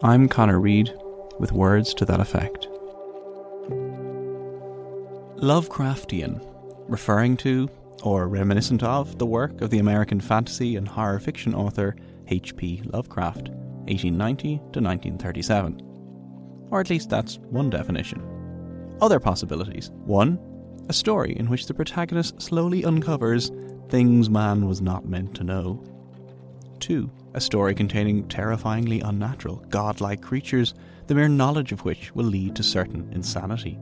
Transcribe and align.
I'm 0.00 0.28
Conor 0.28 0.60
Reid 0.60 0.96
with 1.40 1.50
words 1.50 1.92
to 1.94 2.04
that 2.04 2.20
effect. 2.20 2.68
Lovecraftian, 5.42 6.40
referring 6.86 7.36
to 7.38 7.68
or 8.04 8.28
reminiscent 8.28 8.84
of 8.84 9.18
the 9.18 9.26
work 9.26 9.60
of 9.60 9.70
the 9.70 9.80
American 9.80 10.20
fantasy 10.20 10.76
and 10.76 10.86
horror 10.86 11.18
fiction 11.18 11.52
author 11.52 11.96
H.P. 12.28 12.82
Lovecraft, 12.84 13.48
1890 13.88 14.48
to 14.48 14.80
1937. 14.80 15.82
Or 16.70 16.78
at 16.78 16.90
least 16.90 17.10
that's 17.10 17.38
one 17.50 17.68
definition. 17.68 18.22
Other 19.00 19.18
possibilities. 19.18 19.90
One, 20.04 20.38
a 20.88 20.92
story 20.92 21.36
in 21.36 21.50
which 21.50 21.66
the 21.66 21.74
protagonist 21.74 22.40
slowly 22.40 22.84
uncovers 22.84 23.50
things 23.88 24.30
man 24.30 24.68
was 24.68 24.80
not 24.80 25.08
meant 25.08 25.34
to 25.34 25.42
know. 25.42 25.82
Two, 26.78 27.10
a 27.38 27.40
story 27.40 27.72
containing 27.72 28.26
terrifyingly 28.26 29.00
unnatural, 29.00 29.64
godlike 29.68 30.20
creatures, 30.20 30.74
the 31.06 31.14
mere 31.14 31.28
knowledge 31.28 31.70
of 31.70 31.84
which 31.84 32.12
will 32.12 32.24
lead 32.24 32.56
to 32.56 32.64
certain 32.64 33.08
insanity. 33.12 33.78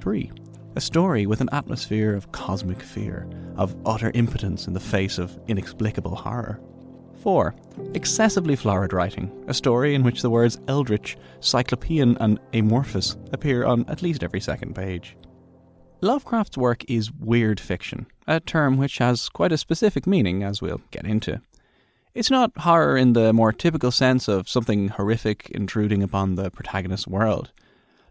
Three, 0.00 0.32
a 0.74 0.80
story 0.80 1.26
with 1.26 1.42
an 1.42 1.50
atmosphere 1.52 2.14
of 2.14 2.32
cosmic 2.32 2.80
fear, 2.80 3.28
of 3.56 3.76
utter 3.84 4.10
impotence 4.14 4.66
in 4.68 4.72
the 4.72 4.80
face 4.80 5.18
of 5.18 5.38
inexplicable 5.48 6.16
horror. 6.16 6.62
4. 7.22 7.54
Excessively 7.92 8.56
florid 8.56 8.94
writing, 8.94 9.30
a 9.48 9.52
story 9.52 9.94
in 9.94 10.02
which 10.02 10.22
the 10.22 10.30
words 10.30 10.58
eldritch, 10.66 11.18
cyclopean, 11.40 12.16
and 12.20 12.40
amorphous 12.54 13.18
appear 13.34 13.66
on 13.66 13.84
at 13.86 14.00
least 14.00 14.24
every 14.24 14.40
second 14.40 14.74
page. 14.74 15.14
Lovecraft's 16.00 16.56
work 16.56 16.82
is 16.88 17.12
weird 17.12 17.60
fiction, 17.60 18.06
a 18.26 18.40
term 18.40 18.78
which 18.78 18.96
has 18.96 19.28
quite 19.28 19.52
a 19.52 19.58
specific 19.58 20.06
meaning, 20.06 20.42
as 20.42 20.62
we'll 20.62 20.80
get 20.90 21.04
into. 21.04 21.42
It's 22.14 22.30
not 22.30 22.56
horror 22.58 22.96
in 22.96 23.14
the 23.14 23.32
more 23.32 23.52
typical 23.52 23.90
sense 23.90 24.28
of 24.28 24.48
something 24.48 24.86
horrific 24.86 25.50
intruding 25.50 26.00
upon 26.00 26.36
the 26.36 26.48
protagonist's 26.48 27.08
world. 27.08 27.50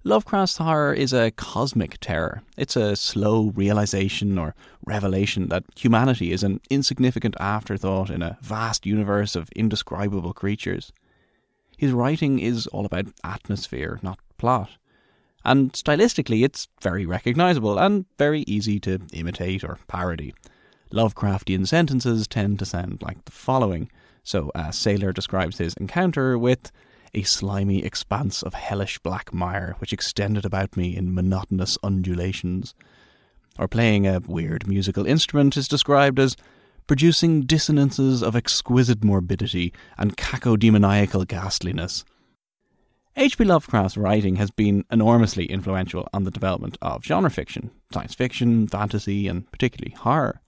Lovecraft's 0.03 0.57
horror 0.57 0.93
is 0.93 1.13
a 1.13 1.31
cosmic 1.31 1.97
terror. 2.01 2.41
It's 2.57 2.75
a 2.75 2.97
slow 2.97 3.53
realization 3.55 4.37
or 4.37 4.55
revelation 4.85 5.47
that 5.47 5.63
humanity 5.77 6.33
is 6.33 6.43
an 6.43 6.59
insignificant 6.69 7.37
afterthought 7.39 8.09
in 8.09 8.21
a 8.21 8.37
vast 8.41 8.85
universe 8.85 9.37
of 9.37 9.49
indescribable 9.55 10.33
creatures. 10.33 10.91
His 11.77 11.93
writing 11.93 12.39
is 12.39 12.67
all 12.67 12.85
about 12.85 13.05
atmosphere, 13.23 14.01
not 14.03 14.19
plot. 14.37 14.71
And 15.45 15.71
stylistically, 15.71 16.43
it's 16.43 16.67
very 16.81 17.05
recognizable 17.05 17.79
and 17.79 18.05
very 18.17 18.41
easy 18.41 18.81
to 18.81 18.99
imitate 19.13 19.63
or 19.63 19.79
parody. 19.87 20.33
Lovecraftian 20.93 21.67
sentences 21.67 22.27
tend 22.27 22.59
to 22.59 22.65
sound 22.65 23.01
like 23.01 23.25
the 23.25 23.31
following. 23.31 23.89
So, 24.23 24.51
a 24.53 24.71
sailor 24.71 25.11
describes 25.11 25.57
his 25.57 25.73
encounter 25.75 26.37
with 26.37 26.71
a 27.15 27.23
slimy 27.23 27.83
expanse 27.83 28.43
of 28.43 28.53
hellish 28.53 28.99
black 28.99 29.33
mire 29.33 29.75
which 29.79 29.91
extended 29.91 30.45
about 30.45 30.77
me 30.77 30.95
in 30.95 31.13
monotonous 31.13 31.77
undulations. 31.83 32.75
Or 33.57 33.67
playing 33.67 34.07
a 34.07 34.21
weird 34.25 34.67
musical 34.67 35.05
instrument 35.05 35.57
is 35.57 35.67
described 35.67 36.19
as 36.19 36.37
producing 36.87 37.41
dissonances 37.41 38.21
of 38.21 38.35
exquisite 38.35 39.03
morbidity 39.03 39.73
and 39.97 40.17
cacodemoniacal 40.17 41.27
ghastliness. 41.27 42.03
H.P. 43.15 43.45
Lovecraft's 43.45 43.95
writing 43.95 44.37
has 44.37 44.49
been 44.49 44.85
enormously 44.91 45.45
influential 45.45 46.07
on 46.13 46.23
the 46.23 46.31
development 46.31 46.77
of 46.81 47.03
genre 47.03 47.29
fiction, 47.29 47.69
science 47.91 48.15
fiction, 48.15 48.67
fantasy, 48.67 49.27
and 49.27 49.49
particularly 49.51 49.95
horror. 49.95 50.41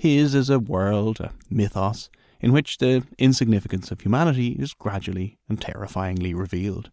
His 0.00 0.34
is 0.34 0.48
a 0.48 0.58
world, 0.58 1.20
a 1.20 1.30
mythos, 1.50 2.08
in 2.40 2.54
which 2.54 2.78
the 2.78 3.04
insignificance 3.18 3.90
of 3.90 4.00
humanity 4.00 4.52
is 4.52 4.72
gradually 4.72 5.36
and 5.46 5.60
terrifyingly 5.60 6.32
revealed. 6.32 6.90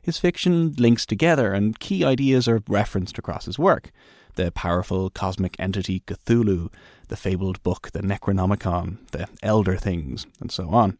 His 0.00 0.18
fiction 0.18 0.72
links 0.78 1.04
together, 1.04 1.52
and 1.52 1.78
key 1.78 2.06
ideas 2.06 2.48
are 2.48 2.62
referenced 2.68 3.18
across 3.18 3.44
his 3.44 3.58
work 3.58 3.90
the 4.36 4.50
powerful 4.50 5.10
cosmic 5.10 5.56
entity 5.58 6.00
Cthulhu, 6.06 6.72
the 7.08 7.18
fabled 7.18 7.62
book 7.62 7.90
the 7.92 8.00
Necronomicon, 8.00 8.96
the 9.10 9.28
Elder 9.42 9.76
Things, 9.76 10.26
and 10.40 10.50
so 10.50 10.70
on. 10.70 10.96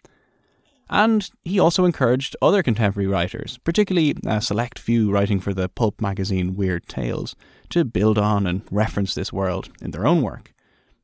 And 0.91 1.31
he 1.47 1.59
also 1.59 1.87
encouraged 1.87 2.37
other 2.43 2.63
contemporary 2.63 3.09
writers, 3.09 3.59
particularly 3.65 4.17
a 4.27 4.43
select 4.43 4.79
few 4.79 5.11
writing 5.11 5.41
for 5.41 5.55
the 5.55 5.71
pulp 5.71 5.99
magazine 5.99 6.57
Weird 6.57 6.87
Tales, 6.89 7.35
to 7.71 7.87
build 7.87 8.19
on 8.19 8.47
and 8.47 8.61
reference 8.71 9.15
this 9.15 9.33
world 9.33 9.71
in 9.81 9.93
their 9.93 10.07
own 10.07 10.21
work. 10.21 10.53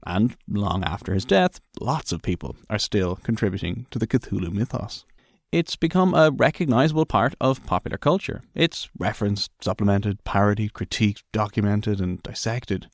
And 0.05 0.37
long 0.49 0.85
after 0.85 1.15
his 1.15 1.25
death, 1.25 1.61
lots 1.81 2.13
of 2.13 2.23
people 2.23 2.57
are 2.69 2.79
still 2.79 3.17
contributing 3.17 3.87
to 3.91 3.99
the 3.99 4.07
Cthulhu 4.07 4.53
mythos. 4.53 5.05
It's 5.53 5.77
become 5.77 6.15
a 6.15 6.31
recognizable 6.31 7.05
part 7.05 7.35
of 7.41 7.65
popular 7.67 7.99
culture. 7.99 8.43
It's 8.55 8.89
referenced, 8.99 9.51
supplemented, 9.61 10.25
parodied, 10.25 10.73
critiqued, 10.73 11.23
documented, 11.31 12.01
and 12.01 12.23
dissected. 12.23 12.89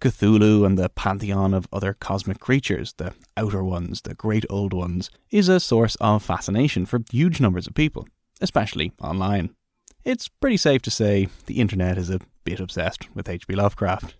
Cthulhu 0.00 0.66
and 0.66 0.76
the 0.76 0.88
pantheon 0.88 1.54
of 1.54 1.68
other 1.72 1.94
cosmic 1.94 2.40
creatures, 2.40 2.92
the 2.94 3.14
outer 3.36 3.62
ones, 3.62 4.02
the 4.02 4.14
great 4.14 4.44
old 4.50 4.72
ones, 4.72 5.10
is 5.30 5.48
a 5.48 5.60
source 5.60 5.94
of 6.00 6.24
fascination 6.24 6.86
for 6.86 7.02
huge 7.12 7.40
numbers 7.40 7.68
of 7.68 7.74
people, 7.74 8.08
especially 8.40 8.90
online. 9.00 9.54
It's 10.04 10.26
pretty 10.26 10.56
safe 10.56 10.82
to 10.82 10.90
say 10.90 11.28
the 11.46 11.60
internet 11.60 11.98
is 11.98 12.10
a 12.10 12.18
bit 12.42 12.58
obsessed 12.58 13.14
with 13.14 13.28
H.P. 13.28 13.54
Lovecraft. 13.54 14.16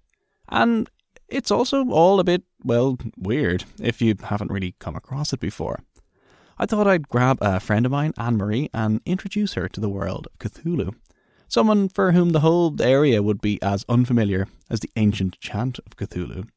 And 0.48 0.88
it's 1.32 1.50
also 1.50 1.88
all 1.90 2.20
a 2.20 2.24
bit, 2.24 2.42
well, 2.64 2.98
weird 3.16 3.64
if 3.80 4.00
you 4.02 4.14
haven't 4.22 4.52
really 4.52 4.74
come 4.78 4.94
across 4.96 5.32
it 5.32 5.40
before. 5.40 5.80
I 6.58 6.66
thought 6.66 6.86
I'd 6.86 7.08
grab 7.08 7.38
a 7.40 7.58
friend 7.58 7.86
of 7.86 7.92
mine, 7.92 8.12
Anne 8.16 8.36
Marie, 8.36 8.70
and 8.72 9.00
introduce 9.04 9.54
her 9.54 9.68
to 9.68 9.80
the 9.80 9.88
world 9.88 10.28
of 10.28 10.38
Cthulhu. 10.38 10.94
Someone 11.48 11.88
for 11.88 12.12
whom 12.12 12.30
the 12.30 12.40
whole 12.40 12.74
area 12.80 13.22
would 13.22 13.40
be 13.40 13.60
as 13.62 13.84
unfamiliar 13.88 14.46
as 14.70 14.80
the 14.80 14.90
ancient 14.96 15.38
chant 15.40 15.78
of 15.80 15.96
Cthulhu. 15.96 16.48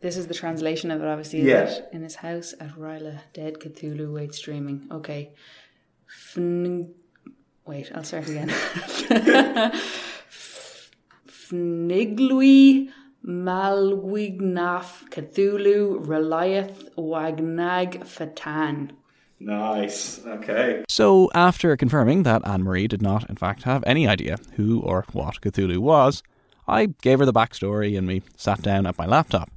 This 0.00 0.16
is 0.16 0.28
the 0.28 0.34
translation 0.34 0.90
of 0.90 1.02
it, 1.02 1.06
obviously. 1.08 1.42
Yes. 1.42 1.80
In 1.92 2.02
his 2.02 2.16
house 2.16 2.54
at 2.60 2.76
R'lyeh, 2.76 3.18
dead 3.34 3.54
Cthulhu 3.58 4.12
waits 4.14 4.38
streaming. 4.38 4.86
Okay. 4.92 5.32
Fn- 6.08 6.92
Wait, 7.66 7.90
I'll 7.94 8.04
start 8.04 8.28
again. 8.28 8.48
Fniglui 11.28 12.88
Malwignaf 13.26 15.08
Cthulhu 15.10 16.04
Reliath 16.04 16.88
Wagnag 16.96 18.04
Fatan. 18.04 18.92
Nice. 19.40 20.20
Okay. 20.26 20.84
So, 20.88 21.30
after 21.34 21.76
confirming 21.76 22.24
that 22.24 22.46
Anne 22.46 22.64
Marie 22.64 22.88
did 22.88 23.02
not, 23.02 23.28
in 23.28 23.36
fact, 23.36 23.62
have 23.62 23.84
any 23.86 24.08
idea 24.08 24.38
who 24.54 24.80
or 24.80 25.04
what 25.12 25.40
Cthulhu 25.40 25.78
was, 25.78 26.22
I 26.66 26.86
gave 27.02 27.20
her 27.20 27.24
the 27.24 27.32
backstory 27.32 27.96
and 27.96 28.08
we 28.08 28.22
sat 28.36 28.62
down 28.62 28.86
at 28.86 28.98
my 28.98 29.06
laptop. 29.06 29.50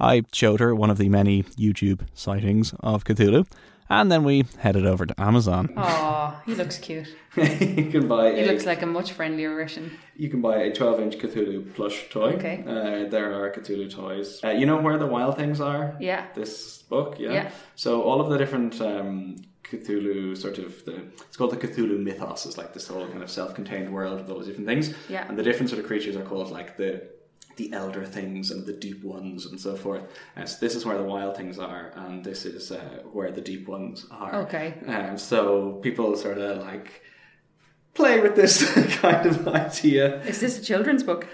I 0.00 0.22
showed 0.32 0.60
her 0.60 0.74
one 0.74 0.90
of 0.90 0.98
the 0.98 1.08
many 1.08 1.42
YouTube 1.42 2.00
sightings 2.14 2.74
of 2.80 3.04
Cthulhu, 3.04 3.46
and 3.90 4.10
then 4.10 4.24
we 4.24 4.44
headed 4.58 4.86
over 4.86 5.04
to 5.04 5.20
Amazon. 5.20 5.72
Aw, 5.76 6.42
he 6.46 6.54
looks 6.54 6.78
cute. 6.78 7.08
you 7.36 7.90
can 7.90 8.06
buy. 8.08 8.32
He 8.32 8.42
a, 8.42 8.46
looks 8.46 8.64
like 8.64 8.82
a 8.82 8.86
much 8.86 9.12
friendlier 9.12 9.52
version. 9.54 9.98
You 10.16 10.28
can 10.28 10.40
buy 10.40 10.58
a 10.58 10.70
12-inch 10.70 11.18
Cthulhu 11.18 11.74
plush 11.74 12.08
toy. 12.08 12.32
Okay. 12.34 12.64
Uh, 12.66 13.08
there 13.08 13.34
are 13.34 13.50
Cthulhu 13.52 13.92
toys. 13.92 14.40
Uh, 14.42 14.50
you 14.50 14.64
know 14.64 14.80
where 14.80 14.96
the 14.96 15.06
wild 15.06 15.36
things 15.36 15.60
are? 15.60 15.96
Yeah. 16.00 16.26
This 16.34 16.82
book, 16.82 17.16
yeah. 17.18 17.32
Yeah. 17.32 17.50
So 17.74 18.02
all 18.02 18.20
of 18.20 18.30
the 18.30 18.38
different 18.38 18.80
um, 18.80 19.36
Cthulhu 19.64 20.36
sort 20.36 20.58
of 20.58 20.84
the 20.84 21.02
it's 21.26 21.36
called 21.36 21.50
the 21.50 21.56
Cthulhu 21.56 22.02
mythos. 22.02 22.46
It's 22.46 22.58
like 22.58 22.72
this 22.72 22.88
whole 22.88 23.06
kind 23.08 23.22
of 23.22 23.30
self-contained 23.30 23.92
world 23.92 24.20
of 24.20 24.30
all 24.30 24.38
these 24.38 24.48
different 24.48 24.68
things. 24.68 24.94
Yeah. 25.08 25.26
And 25.28 25.36
the 25.36 25.42
different 25.42 25.68
sort 25.70 25.80
of 25.80 25.86
creatures 25.86 26.16
are 26.16 26.24
called 26.24 26.50
like 26.50 26.76
the 26.76 27.08
the 27.60 27.76
elder 27.76 28.06
things 28.06 28.50
and 28.50 28.64
the 28.64 28.72
deep 28.72 29.04
ones 29.04 29.44
and 29.46 29.60
so 29.60 29.76
forth. 29.76 30.02
Uh, 30.36 30.46
so 30.46 30.56
this 30.60 30.74
is 30.74 30.86
where 30.86 30.96
the 30.96 31.04
wild 31.04 31.36
things 31.36 31.58
are, 31.58 31.92
and 31.94 32.24
this 32.24 32.46
is 32.46 32.72
uh, 32.72 33.02
where 33.12 33.30
the 33.30 33.40
deep 33.40 33.68
ones 33.68 34.06
are. 34.10 34.34
Okay. 34.42 34.74
Um, 34.86 35.18
so 35.18 35.72
people 35.82 36.16
sort 36.16 36.38
of 36.38 36.62
like 36.62 37.02
play 37.92 38.20
with 38.20 38.34
this 38.34 38.54
kind 39.00 39.26
of 39.26 39.46
idea. 39.48 40.22
Is 40.22 40.40
this 40.40 40.58
a 40.58 40.62
children's 40.62 41.02
book? 41.02 41.26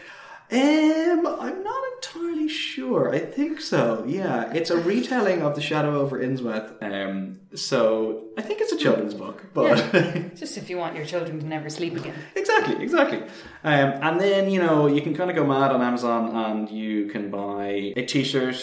Um, 0.53 1.27
I'm 1.41 1.63
not 1.65 1.83
entirely 1.97 2.49
sure. 2.49 3.13
I 3.15 3.19
think 3.19 3.61
so. 3.61 4.05
Yeah, 4.07 4.53
it's 4.53 4.71
a 4.71 4.77
retelling 4.79 5.43
of 5.43 5.55
The 5.55 5.61
Shadow 5.61 5.99
over 6.01 6.19
Innsmouth. 6.21 6.81
Um, 6.83 7.41
so 7.55 8.27
I 8.39 8.43
think 8.43 8.61
it's 8.61 8.73
a 8.73 8.77
children's 8.77 9.15
book, 9.15 9.47
but 9.55 9.77
Just 10.37 10.57
if 10.57 10.71
you 10.71 10.77
want 10.77 10.95
your 10.97 11.05
children 11.05 11.41
to 11.41 11.47
never 11.47 11.69
sleep 11.69 11.97
again. 11.97 12.15
exactly, 12.37 12.83
exactly. 12.83 13.23
Um, 13.65 13.91
and 14.03 14.21
then 14.21 14.49
you 14.51 14.61
know 14.63 14.87
you 14.87 15.03
can 15.03 15.15
kind 15.15 15.31
of 15.31 15.37
go 15.37 15.45
mad 15.45 15.73
on 15.73 15.83
Amazon 15.83 16.35
and 16.35 16.71
you 16.71 17.07
can 17.09 17.31
buy 17.31 17.93
a 17.97 18.05
T-shirt. 18.07 18.57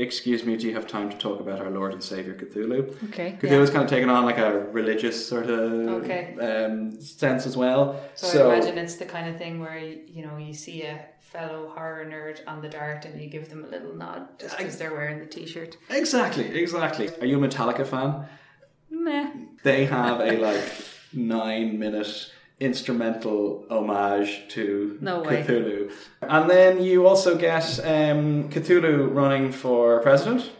Excuse 0.00 0.44
me, 0.44 0.56
do 0.56 0.68
you 0.68 0.74
have 0.74 0.86
time 0.86 1.10
to 1.10 1.16
talk 1.18 1.40
about 1.40 1.58
our 1.60 1.70
Lord 1.70 1.92
and 1.92 2.00
Savior 2.00 2.32
Cthulhu? 2.34 3.08
Okay. 3.08 3.36
Cthulhu's 3.40 3.68
kind 3.70 3.82
of 3.82 3.90
taken 3.90 4.08
on 4.08 4.24
like 4.24 4.38
a 4.38 4.60
religious 4.70 5.26
sort 5.28 5.50
of 5.50 5.60
Okay. 6.04 6.36
um, 6.40 7.00
sense 7.00 7.46
as 7.46 7.56
well. 7.56 8.00
So, 8.14 8.48
I 8.48 8.54
imagine 8.58 8.78
it's 8.78 8.94
the 8.94 9.06
kind 9.06 9.28
of 9.28 9.38
thing 9.38 9.58
where 9.60 9.76
you 9.76 10.24
know 10.24 10.36
you 10.36 10.54
see 10.54 10.82
a 10.82 11.04
fellow 11.32 11.70
horror 11.74 12.04
nerd 12.06 12.40
on 12.46 12.62
the 12.62 12.68
dart 12.68 13.04
and 13.04 13.20
you 13.20 13.28
give 13.28 13.48
them 13.50 13.64
a 13.64 13.68
little 13.68 13.94
nod 13.94 14.28
just 14.38 14.56
because 14.56 14.78
they're 14.78 14.92
wearing 14.92 15.18
the 15.18 15.26
t-shirt. 15.26 15.76
Exactly, 15.90 16.46
exactly. 16.58 17.08
Are 17.20 17.26
you 17.26 17.42
a 17.42 17.48
Metallica 17.48 17.86
fan? 17.86 18.24
Meh. 18.90 19.30
They 19.62 19.84
have 19.86 20.20
a 20.20 20.32
like 20.48 20.64
nine 21.12 21.78
minute 21.78 22.32
instrumental 22.60 23.64
homage 23.70 24.48
to 24.48 24.98
No. 25.00 25.22
Cthulhu. 25.22 25.92
And 26.22 26.50
then 26.50 26.82
you 26.82 27.06
also 27.06 27.36
get 27.36 27.78
um, 27.84 28.48
Cthulhu 28.48 29.14
running 29.14 29.52
for 29.52 30.00
president. 30.00 30.50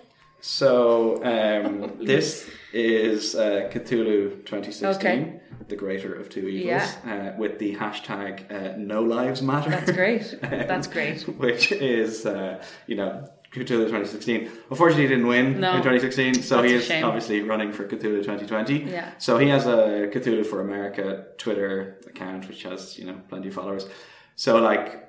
So 0.41 1.17
um, 1.25 1.97
this 2.05 2.49
is 2.73 3.35
uh, 3.35 3.70
Cthulhu 3.73 4.44
2016, 4.44 4.87
Okay. 4.97 5.38
The 5.69 5.76
greater 5.76 6.15
of 6.15 6.29
two 6.29 6.49
evils, 6.49 6.82
uh, 7.06 7.35
with 7.38 7.59
the 7.59 7.76
hashtag 7.76 8.50
uh, 8.50 8.76
No 8.76 9.03
Lives 9.03 9.43
Matter. 9.43 9.70
That's 9.70 9.93
great. 9.93 10.35
That's 10.43 10.87
great. 10.87 11.23
which 11.38 11.73
is, 11.73 12.25
uh, 12.26 12.62
you 12.87 12.97
know, 12.97 13.29
Cthulhu 13.53 13.67
2016. 13.87 14.50
Unfortunately, 14.70 15.05
he 15.05 15.09
didn't 15.09 15.26
win 15.26 15.61
No. 15.61 15.70
in 15.73 15.79
2016, 15.79 16.43
so 16.43 16.56
That's 16.56 16.69
he 16.69 16.75
is 16.76 16.85
shame. 16.87 17.05
obviously 17.05 17.43
running 17.43 17.73
for 17.73 17.85
Cthulhu 17.87 18.19
2020. 18.23 18.85
Yeah. 18.91 19.11
So 19.19 19.38
he 19.38 19.49
has 19.49 19.67
a 19.67 20.11
Cthulhu 20.12 20.44
for 20.44 20.61
America 20.61 21.26
Twitter 21.38 21.99
account, 22.06 22.49
which 22.49 22.62
has, 22.65 22.99
you 22.99 23.06
know, 23.06 23.20
plenty 23.29 23.49
of 23.49 23.55
followers. 23.55 23.87
So, 24.37 24.59
like, 24.59 25.05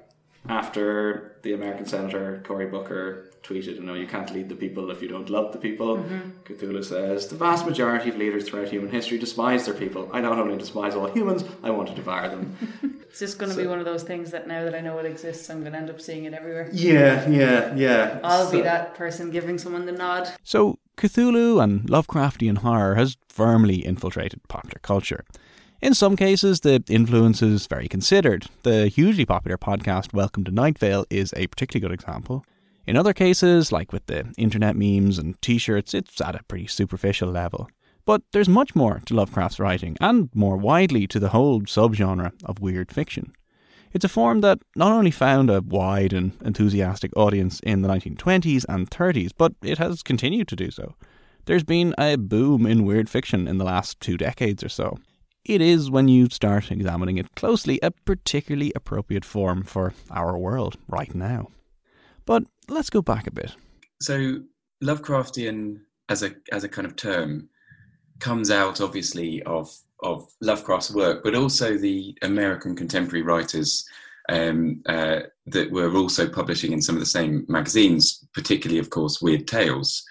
after 0.48 1.38
the 1.44 1.54
American 1.54 1.86
Senator 1.86 2.42
Cory 2.46 2.66
Booker 2.68 3.29
tweeted, 3.44 3.76
you 3.76 3.82
know, 3.84 3.94
you 3.94 4.08
can't 4.08 4.32
lead 4.34 4.50
the 4.50 4.56
people 4.56 4.92
if 4.92 5.02
you 5.02 5.08
don't 5.08 5.30
love 5.30 5.52
the 5.52 5.58
people, 5.58 5.98
Mm-hmm. 5.98 6.30
Cthulhu 6.54 6.84
says, 6.84 7.28
the 7.28 7.36
vast 7.36 7.66
majority 7.66 8.10
of 8.10 8.18
leaders 8.18 8.48
throughout 8.48 8.70
human 8.70 8.90
history 8.92 9.18
despise 9.18 9.66
their 9.66 9.74
people. 9.74 10.10
I 10.14 10.20
not 10.22 10.38
only 10.40 10.58
despise 10.58 10.96
all 10.96 11.08
humans, 11.08 11.44
I 11.64 11.70
want 11.72 11.90
to 11.90 11.96
devour 11.96 12.30
them. 12.30 12.56
It's 13.10 13.18
just 13.20 13.40
going 13.40 13.52
to 13.52 13.58
be 13.58 13.66
one 13.66 13.80
of 13.80 13.86
those 13.86 14.04
things 14.04 14.30
that 14.32 14.48
now 14.48 14.64
that 14.66 14.76
I 14.76 14.82
know 14.82 15.00
it 15.00 15.06
exists, 15.08 15.50
I'm 15.50 15.62
going 15.62 15.72
to 15.72 15.80
end 15.80 15.90
up 15.90 16.00
seeing 16.00 16.26
it 16.26 16.34
everywhere. 16.36 16.70
yeah, 16.72 17.28
yeah, 17.28 17.74
yeah. 17.76 18.20
I'll 18.24 18.52
be 18.52 18.62
that 18.62 18.94
person 18.94 19.32
giving 19.32 19.58
someone 19.58 19.88
the 19.88 19.92
nod. 19.92 20.30
So, 20.44 20.78
Cthulhu 20.96 21.60
and 21.64 21.82
Lovecraftian 21.90 22.60
horror 22.60 22.94
has 22.96 23.18
firmly 23.28 23.84
infiltrated 23.84 24.48
popular 24.48 24.80
culture. 24.84 25.26
In 25.82 25.96
some 25.96 26.16
cases, 26.16 26.60
the 26.60 26.84
influence 26.88 27.42
is 27.42 27.66
very 27.66 27.88
considered. 27.88 28.46
The 28.62 28.90
hugely 28.90 29.26
popular 29.26 29.58
podcast 29.58 30.14
Welcome 30.14 30.44
to 30.44 30.52
Night 30.52 30.78
Vale 30.78 31.06
is 31.10 31.34
a 31.36 31.48
particularly 31.48 31.82
good 31.88 31.94
example. 32.00 32.46
In 32.90 32.98
other 32.98 33.14
cases, 33.14 33.72
like 33.72 33.94
with 33.94 34.08
the 34.08 34.34
internet 34.36 34.76
memes 34.76 35.20
and 35.20 35.40
t 35.44 35.60
shirts, 35.60 35.94
it's 35.94 36.20
at 36.20 36.34
a 36.34 36.44
pretty 36.46 36.66
superficial 36.66 37.30
level. 37.30 37.70
But 38.04 38.24
there's 38.32 38.50
much 38.50 38.76
more 38.76 39.00
to 39.06 39.14
Lovecraft's 39.14 39.60
writing, 39.60 39.96
and 40.02 40.30
more 40.34 40.58
widely 40.58 41.06
to 41.06 41.20
the 41.20 41.30
whole 41.30 41.62
subgenre 41.62 42.32
of 42.44 42.62
weird 42.62 42.92
fiction. 42.92 43.32
It's 43.94 44.06
a 44.06 44.10
form 44.10 44.42
that 44.42 44.64
not 44.76 44.92
only 44.92 45.12
found 45.12 45.52
a 45.52 45.62
wide 45.62 46.14
and 46.14 46.32
enthusiastic 46.44 47.16
audience 47.16 47.60
in 47.60 47.84
the 47.84 47.90
1920s 47.90 48.66
and 48.68 48.90
30s, 48.90 49.34
but 49.38 49.54
it 49.62 49.78
has 49.78 50.02
continued 50.02 50.48
to 50.48 50.56
do 50.56 50.72
so. 50.72 50.96
There's 51.46 51.64
been 51.64 51.94
a 52.00 52.16
boom 52.16 52.66
in 52.66 52.86
weird 52.86 53.08
fiction 53.08 53.48
in 53.48 53.60
the 53.60 53.66
last 53.66 54.00
two 54.00 54.18
decades 54.18 54.64
or 54.64 54.70
so. 54.70 54.98
It 55.46 55.62
is, 55.62 55.92
when 55.92 56.08
you 56.08 56.28
start 56.32 56.72
examining 56.72 57.20
it 57.20 57.36
closely, 57.36 57.80
a 57.84 57.92
particularly 57.92 58.74
appropriate 58.76 59.26
form 59.26 59.62
for 59.62 59.94
our 60.10 60.36
world 60.36 60.78
right 60.88 61.14
now. 61.14 61.50
But 62.26 62.44
let's 62.70 62.90
go 62.90 63.02
back 63.02 63.28
a 63.28 63.32
bit. 63.32 63.56
so 64.02 64.42
Lovecraftian 64.84 65.82
as 66.08 66.24
a 66.24 66.32
as 66.52 66.64
a 66.64 66.70
kind 66.70 66.86
of 66.86 66.96
term 66.96 67.50
comes 68.20 68.52
out 68.52 68.82
obviously 68.82 69.42
of 69.44 69.74
of 70.02 70.30
Lovecraft's 70.42 70.94
work, 70.94 71.24
but 71.24 71.36
also 71.36 71.78
the 71.78 72.18
American 72.22 72.76
contemporary 72.76 73.22
writers 73.22 73.86
um, 74.30 74.82
uh, 74.86 75.22
that 75.48 75.72
were 75.72 75.94
also 75.96 76.30
publishing 76.30 76.72
in 76.72 76.82
some 76.82 76.96
of 76.96 77.02
the 77.02 77.06
same 77.06 77.46
magazines, 77.50 78.26
particularly, 78.34 78.80
of 78.80 78.90
course, 78.90 79.22
Weird 79.22 79.48
Tales. 79.48 80.04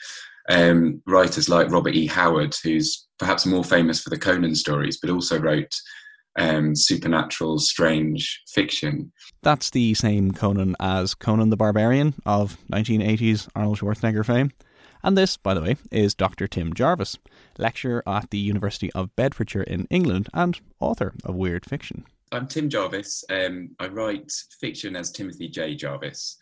Um, 0.50 1.02
writers 1.06 1.48
like 1.48 1.70
Robert 1.70 1.94
E. 1.94 2.06
Howard, 2.06 2.54
who's 2.62 3.06
perhaps 3.18 3.46
more 3.46 3.64
famous 3.64 4.00
for 4.00 4.10
the 4.10 4.18
Conan 4.18 4.54
stories, 4.54 4.98
but 4.98 5.10
also 5.10 5.38
wrote 5.38 5.74
um, 6.38 6.74
supernatural, 6.74 7.58
strange 7.58 8.42
fiction. 8.48 9.12
That's 9.42 9.70
the 9.70 9.94
same 9.94 10.32
Conan 10.32 10.76
as 10.80 11.14
Conan 11.14 11.50
the 11.50 11.56
Barbarian 11.56 12.14
of 12.24 12.56
1980s 12.72 13.48
Arnold 13.54 13.78
Schwarzenegger 13.78 14.24
fame. 14.24 14.52
And 15.02 15.16
this, 15.16 15.36
by 15.36 15.54
the 15.54 15.60
way, 15.60 15.76
is 15.92 16.14
Dr. 16.14 16.48
Tim 16.48 16.72
Jarvis, 16.74 17.18
lecturer 17.56 18.02
at 18.06 18.30
the 18.30 18.38
University 18.38 18.90
of 18.92 19.14
Bedfordshire 19.14 19.62
in 19.62 19.86
England 19.90 20.28
and 20.32 20.58
author 20.80 21.12
of 21.24 21.34
weird 21.34 21.64
fiction. 21.64 22.04
I'm 22.32 22.46
Tim 22.46 22.68
Jarvis. 22.68 23.24
Um, 23.30 23.70
I 23.78 23.88
write 23.88 24.30
fiction 24.60 24.96
as 24.96 25.10
Timothy 25.10 25.48
J. 25.48 25.74
Jarvis, 25.74 26.36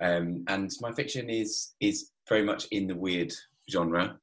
um, 0.00 0.44
and 0.48 0.70
my 0.80 0.90
fiction 0.92 1.30
is 1.30 1.74
is 1.80 2.10
very 2.28 2.42
much 2.42 2.66
in 2.72 2.88
the 2.88 2.96
weird 2.96 3.32
genre. 3.70 4.18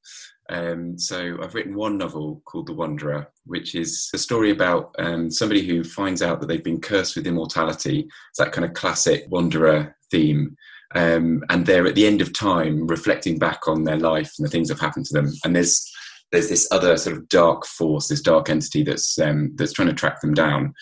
Um, 0.50 0.98
so 0.98 1.38
I've 1.42 1.56
written 1.56 1.76
one 1.76 1.98
novel 1.98 2.42
called 2.46 2.68
The 2.68 2.74
Wanderer, 2.74 3.28
which 3.46 3.74
is 3.74 4.10
a 4.14 4.18
story 4.18 4.52
about 4.52 4.94
um, 5.00 5.32
somebody 5.32 5.66
who 5.66 5.84
finds 5.84 6.22
out 6.22 6.40
that 6.40 6.48
they've 6.48 6.64
been 6.64 6.82
cursed 6.82 7.16
with 7.16 7.28
immortality. 7.28 8.08
It's 8.30 8.40
that 8.40 8.52
kind 8.52 8.66
of 8.66 8.74
classic 8.74 9.26
wanderer 9.30 9.96
theme. 10.12 10.56
Um, 10.94 11.44
and 11.50 11.66
they're 11.66 11.88
at 11.88 11.96
the 11.96 12.06
end 12.06 12.22
of 12.22 12.32
time 12.32 12.88
reflecting 12.88 13.40
back 13.40 13.68
on 13.68 13.84
their 13.84 13.98
life 13.98 14.34
and 14.38 14.46
the 14.46 14.52
things 14.52 14.68
that 14.68 14.76
have 14.76 14.88
happened 14.88 15.06
to 15.08 15.14
them. 15.14 15.32
And 15.44 15.56
there's 15.56 15.92
there's 16.32 16.50
this 16.50 16.68
other 16.72 16.98
sort 16.98 17.16
of 17.16 17.30
dark 17.30 17.66
force, 17.66 18.08
this 18.08 18.22
dark 18.22 18.50
entity 18.50 18.84
that's 18.84 19.18
um, 19.20 19.52
that's 19.56 19.74
trying 19.74 19.88
to 19.88 19.94
track 19.94 20.22
them 20.22 20.34
down. 20.34 20.74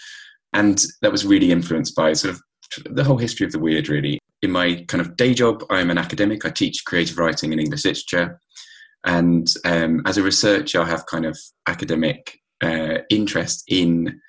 And 0.53 0.83
that 1.01 1.11
was 1.11 1.25
really 1.25 1.51
influenced 1.51 1.95
by 1.95 2.13
sort 2.13 2.35
of 2.35 2.41
the 2.95 3.03
whole 3.03 3.17
history 3.17 3.45
of 3.45 3.51
the 3.51 3.59
weird, 3.59 3.89
really. 3.89 4.19
In 4.41 4.51
my 4.51 4.83
kind 4.87 4.99
of 4.99 5.15
day 5.15 5.33
job, 5.33 5.63
I'm 5.69 5.89
an 5.89 5.97
academic. 5.97 6.45
I 6.45 6.49
teach 6.49 6.85
creative 6.85 7.17
writing 7.17 7.51
and 7.51 7.61
English 7.61 7.85
literature. 7.85 8.39
And 9.05 9.47
um, 9.65 10.01
as 10.05 10.17
a 10.17 10.23
researcher, 10.23 10.81
I 10.81 10.85
have 10.85 11.05
kind 11.05 11.25
of 11.25 11.37
academic 11.67 12.39
uh, 12.61 12.99
interest 13.09 13.63
in 13.67 14.21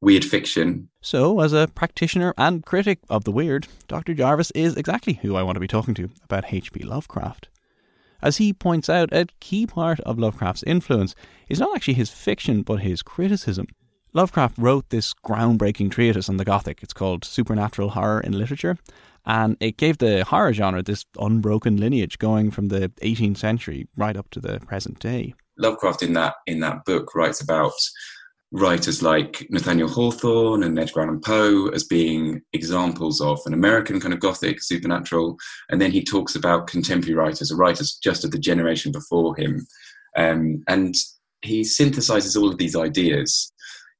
weird 0.00 0.24
fiction. 0.24 0.88
So, 1.00 1.40
as 1.40 1.52
a 1.52 1.68
practitioner 1.74 2.34
and 2.36 2.64
critic 2.64 2.98
of 3.08 3.24
the 3.24 3.32
weird, 3.32 3.66
Dr. 3.86 4.14
Jarvis 4.14 4.50
is 4.52 4.76
exactly 4.76 5.14
who 5.14 5.36
I 5.36 5.42
want 5.42 5.56
to 5.56 5.60
be 5.60 5.68
talking 5.68 5.94
to 5.94 6.10
about 6.24 6.52
H.P. 6.52 6.84
Lovecraft. 6.84 7.48
As 8.20 8.38
he 8.38 8.52
points 8.52 8.88
out, 8.88 9.12
a 9.12 9.26
key 9.40 9.66
part 9.66 10.00
of 10.00 10.18
Lovecraft's 10.18 10.64
influence 10.64 11.14
is 11.48 11.60
not 11.60 11.74
actually 11.74 11.94
his 11.94 12.10
fiction, 12.10 12.62
but 12.62 12.80
his 12.80 13.02
criticism. 13.02 13.68
Lovecraft 14.12 14.58
wrote 14.58 14.88
this 14.88 15.14
groundbreaking 15.14 15.90
treatise 15.90 16.28
on 16.28 16.38
the 16.38 16.44
Gothic. 16.44 16.82
It's 16.82 16.92
called 16.92 17.24
Supernatural 17.24 17.90
Horror 17.90 18.20
in 18.20 18.32
Literature, 18.32 18.78
and 19.28 19.58
it 19.60 19.76
gave 19.76 19.98
the 19.98 20.24
horror 20.24 20.54
genre 20.54 20.82
this 20.82 21.04
unbroken 21.20 21.76
lineage 21.76 22.18
going 22.18 22.50
from 22.50 22.68
the 22.68 22.88
18th 23.02 23.36
century 23.36 23.86
right 23.96 24.16
up 24.16 24.30
to 24.30 24.40
the 24.40 24.58
present 24.60 24.98
day. 24.98 25.34
Lovecraft 25.58 26.02
in 26.02 26.14
that 26.14 26.34
in 26.46 26.60
that 26.60 26.84
book 26.84 27.14
writes 27.14 27.40
about 27.40 27.74
writers 28.50 29.02
like 29.02 29.46
Nathaniel 29.50 29.88
Hawthorne 29.88 30.62
and 30.62 30.78
Edgar 30.78 31.02
Allan 31.02 31.20
Poe 31.20 31.68
as 31.68 31.84
being 31.84 32.40
examples 32.54 33.20
of 33.20 33.38
an 33.44 33.52
American 33.52 34.00
kind 34.00 34.14
of 34.14 34.20
Gothic 34.20 34.62
supernatural, 34.62 35.36
and 35.68 35.80
then 35.80 35.90
he 35.90 36.02
talks 36.02 36.34
about 36.34 36.66
contemporary 36.66 37.14
writers, 37.14 37.52
or 37.52 37.56
writers 37.56 37.98
just 38.02 38.24
of 38.24 38.30
the 38.30 38.38
generation 38.38 38.90
before 38.90 39.36
him, 39.36 39.66
um, 40.16 40.64
and 40.66 40.94
he 41.42 41.60
synthesizes 41.60 42.40
all 42.40 42.48
of 42.48 42.56
these 42.56 42.74
ideas 42.74 43.52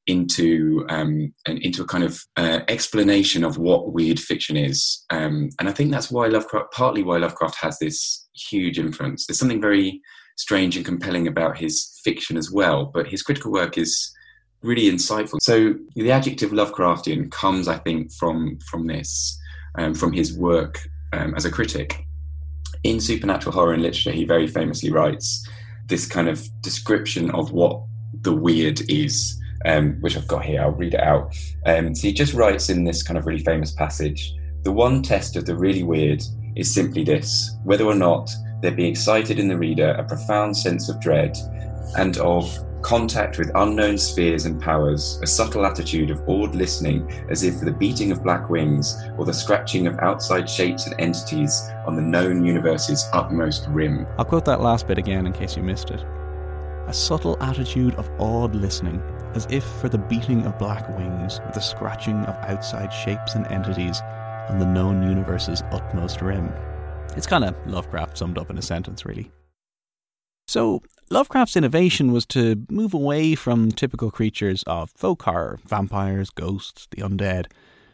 into 0.09 0.85
um, 0.89 1.33
into 1.47 1.83
a 1.83 1.87
kind 1.87 2.03
of 2.03 2.21
uh, 2.37 2.61
explanation 2.67 3.45
of 3.45 3.59
what 3.59 3.93
weird 3.93 4.19
fiction 4.19 4.57
is, 4.57 5.05
um, 5.11 5.51
and 5.61 5.69
I 5.69 5.73
think 5.73 5.93
that's 5.93 6.11
why 6.11 6.27
Lovecraft, 6.27 6.73
partly 6.73 7.03
why 7.03 7.19
Lovecraft 7.19 7.57
has 7.61 7.79
this 7.79 8.27
huge 8.35 8.79
influence. 8.79 9.27
There's 9.27 9.39
something 9.39 9.61
very 9.61 10.01
strange 10.37 10.77
and 10.77 10.85
compelling 10.85 11.29
about 11.29 11.59
his 11.59 12.01
fiction 12.03 12.37
as 12.37 12.51
well, 12.51 12.87
but 12.87 13.07
his 13.07 13.23
critical 13.23 13.53
work 13.53 13.77
is 13.77 14.13
really 14.63 14.91
insightful. 14.91 15.39
So 15.43 15.75
the 15.95 16.11
adjective 16.11 16.51
Lovecraftian 16.51 17.31
comes, 17.31 17.69
I 17.69 17.77
think, 17.79 18.13
from 18.13 18.59
from 18.69 18.87
this, 18.87 19.39
um, 19.77 19.95
from 19.95 20.13
his 20.13 20.37
work 20.37 20.81
um, 21.13 21.35
as 21.37 21.45
a 21.45 21.51
critic. 21.51 22.05
In 22.85 23.01
supernatural 23.01 23.55
horror 23.55 23.75
and 23.75 23.83
literature, 23.83 24.13
he 24.13 24.25
very 24.25 24.47
famously 24.47 24.91
writes 24.91 25.47
this 25.87 26.07
kind 26.07 26.29
of 26.29 26.49
description 26.63 27.31
of 27.33 27.51
what 27.53 27.83
the 28.21 28.33
weird 28.33 28.81
is, 28.91 29.39
um, 29.65 29.95
which 30.01 30.17
I've 30.17 30.29
got 30.29 30.45
here. 30.45 30.63
I'll 30.63 30.71
read 30.71 30.95
it 30.95 31.01
out. 31.01 31.37
Um, 31.67 31.95
so 31.95 32.09
he 32.09 32.13
just 32.13 32.35
writes 32.35 32.69
in 32.69 32.85
this 32.85 33.03
kind 33.03 33.19
of 33.19 33.27
really 33.27 33.43
famous 33.43 33.73
passage. 33.73 34.35
The 34.65 34.73
one 34.73 35.03
test 35.03 35.37
of 35.37 35.47
the 35.47 35.57
really 35.57 35.83
weird 35.83 36.23
is 36.57 36.73
simply 36.73 37.05
this 37.05 37.57
whether 37.65 37.85
or 37.85 37.95
not 37.95 38.31
there 38.61 38.73
be 38.73 38.89
excited 38.89 39.39
in 39.39 39.49
the 39.49 39.57
reader 39.57 39.91
a 39.91 40.05
profound 40.05 40.57
sense 40.57 40.89
of 40.89 41.01
dread 41.01 41.37
and 41.97 42.19
of 42.19 42.53
contact 42.83 43.39
with 43.39 43.51
unknown 43.57 43.99
spheres 43.99 44.47
and 44.47 44.61
powers, 44.61 45.19
a 45.23 45.27
subtle 45.27 45.67
attitude 45.67 46.11
of 46.11 46.23
awed 46.29 46.55
listening 46.55 47.11
as 47.31 47.43
if 47.43 47.61
the 47.61 47.73
beating 47.73 48.13
of 48.13 48.23
black 48.23 48.49
wings 48.49 48.97
or 49.17 49.25
the 49.25 49.33
scratching 49.33 49.87
of 49.87 49.99
outside 49.99 50.49
shapes 50.49 50.87
and 50.87 50.95
entities 51.01 51.69
on 51.87 51.97
the 51.97 52.03
known 52.03 52.45
universe's 52.45 53.09
utmost 53.13 53.67
rim. 53.69 54.07
I'll 54.17 54.25
quote 54.25 54.45
that 54.45 54.61
last 54.61 54.87
bit 54.87 54.99
again 54.99 55.27
in 55.27 55.33
case 55.33 55.57
you 55.57 55.63
missed 55.63 55.91
it. 55.91 56.05
A 56.89 56.95
subtle 56.95 57.37
attitude 57.43 57.95
of 57.97 58.11
awed 58.19 58.55
listening, 58.55 59.03
as 59.35 59.47
if 59.51 59.63
for 59.63 59.91
the 59.91 59.99
beating 59.99 60.47
of 60.47 60.59
black 60.59 60.89
wings 60.97 61.39
or 61.39 61.51
the 61.53 61.61
scratching 61.61 62.17
of 62.25 62.35
outside 62.49 62.91
shapes 62.91 63.35
and 63.35 63.47
entities 63.49 64.01
on 64.49 64.59
the 64.59 64.65
known 64.65 65.03
universe's 65.03 65.63
utmost 65.71 66.23
rim. 66.23 66.51
It's 67.15 67.27
kind 67.27 67.45
of 67.45 67.55
Lovecraft 67.67 68.17
summed 68.17 68.39
up 68.39 68.49
in 68.49 68.57
a 68.57 68.63
sentence, 68.63 69.05
really. 69.05 69.31
So, 70.47 70.83
Lovecraft's 71.11 71.59
innovation 71.59 72.11
was 72.11 72.25
to 72.27 72.65
move 72.71 72.95
away 72.95 73.35
from 73.35 73.71
typical 73.71 74.11
creatures 74.11 74.63
of 74.63 74.91
folk 74.93 75.21
horror, 75.25 75.59
vampires, 75.67 76.31
ghosts, 76.31 76.89
the 76.91 77.03
undead, 77.03 77.49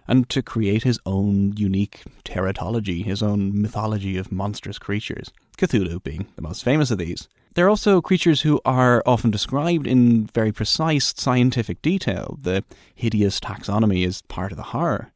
and 0.06 0.28
to 0.28 0.40
create 0.40 0.84
his 0.84 1.00
own 1.04 1.52
unique 1.56 2.04
teratology, 2.24 3.04
his 3.04 3.24
own 3.24 3.60
mythology 3.60 4.16
of 4.16 4.30
monstrous 4.30 4.78
creatures, 4.78 5.32
Cthulhu 5.58 6.00
being 6.04 6.28
the 6.36 6.42
most 6.42 6.62
famous 6.62 6.92
of 6.92 6.98
these. 6.98 7.28
They're 7.54 7.70
also 7.70 8.00
creatures 8.00 8.42
who 8.42 8.60
are 8.64 9.02
often 9.06 9.30
described 9.30 9.86
in 9.86 10.26
very 10.26 10.52
precise 10.52 11.14
scientific 11.16 11.80
detail. 11.82 12.38
The 12.40 12.64
hideous 12.94 13.38
taxonomy 13.38 14.04
is 14.04 14.22
part 14.22 14.50
of 14.50 14.56
the 14.56 14.64
horror. 14.64 15.12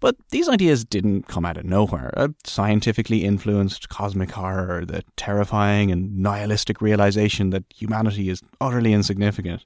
But 0.00 0.16
these 0.30 0.48
ideas 0.48 0.84
didn't 0.84 1.28
come 1.28 1.44
out 1.44 1.58
of 1.58 1.64
nowhere. 1.64 2.10
A 2.16 2.30
scientifically 2.44 3.22
influenced 3.24 3.90
cosmic 3.90 4.30
horror, 4.32 4.84
the 4.84 5.04
terrifying 5.16 5.92
and 5.92 6.18
nihilistic 6.18 6.80
realization 6.80 7.50
that 7.50 7.64
humanity 7.72 8.30
is 8.30 8.42
utterly 8.60 8.92
insignificant. 8.92 9.64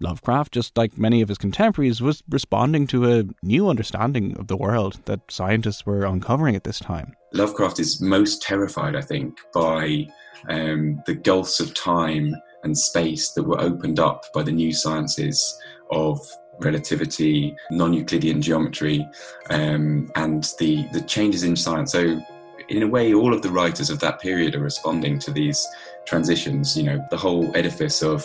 Lovecraft, 0.00 0.52
just 0.52 0.76
like 0.76 0.98
many 0.98 1.22
of 1.22 1.28
his 1.28 1.38
contemporaries, 1.38 2.00
was 2.00 2.22
responding 2.28 2.86
to 2.88 3.10
a 3.12 3.24
new 3.42 3.68
understanding 3.68 4.36
of 4.38 4.48
the 4.48 4.56
world 4.56 4.98
that 5.04 5.20
scientists 5.30 5.86
were 5.86 6.04
uncovering 6.04 6.56
at 6.56 6.64
this 6.64 6.78
time. 6.78 7.14
Lovecraft 7.32 7.80
is 7.80 8.00
most 8.00 8.42
terrified, 8.42 8.96
I 8.96 9.00
think, 9.00 9.38
by 9.52 10.06
um, 10.48 11.02
the 11.06 11.14
gulfs 11.14 11.60
of 11.60 11.74
time 11.74 12.34
and 12.62 12.76
space 12.76 13.32
that 13.32 13.44
were 13.44 13.60
opened 13.60 13.98
up 13.98 14.24
by 14.32 14.42
the 14.42 14.52
new 14.52 14.72
sciences 14.72 15.58
of 15.90 16.18
relativity, 16.60 17.54
non-Euclidean 17.70 18.40
geometry, 18.40 19.06
um, 19.50 20.10
and 20.16 20.52
the 20.58 20.86
the 20.92 21.00
changes 21.02 21.42
in 21.42 21.56
science. 21.56 21.92
So, 21.92 22.20
in 22.68 22.82
a 22.82 22.88
way, 22.88 23.12
all 23.12 23.34
of 23.34 23.42
the 23.42 23.50
writers 23.50 23.90
of 23.90 24.00
that 24.00 24.20
period 24.20 24.54
are 24.54 24.60
responding 24.60 25.18
to 25.20 25.30
these 25.30 25.66
transitions. 26.06 26.76
You 26.76 26.84
know, 26.84 27.04
the 27.10 27.16
whole 27.16 27.54
edifice 27.56 28.02
of 28.02 28.24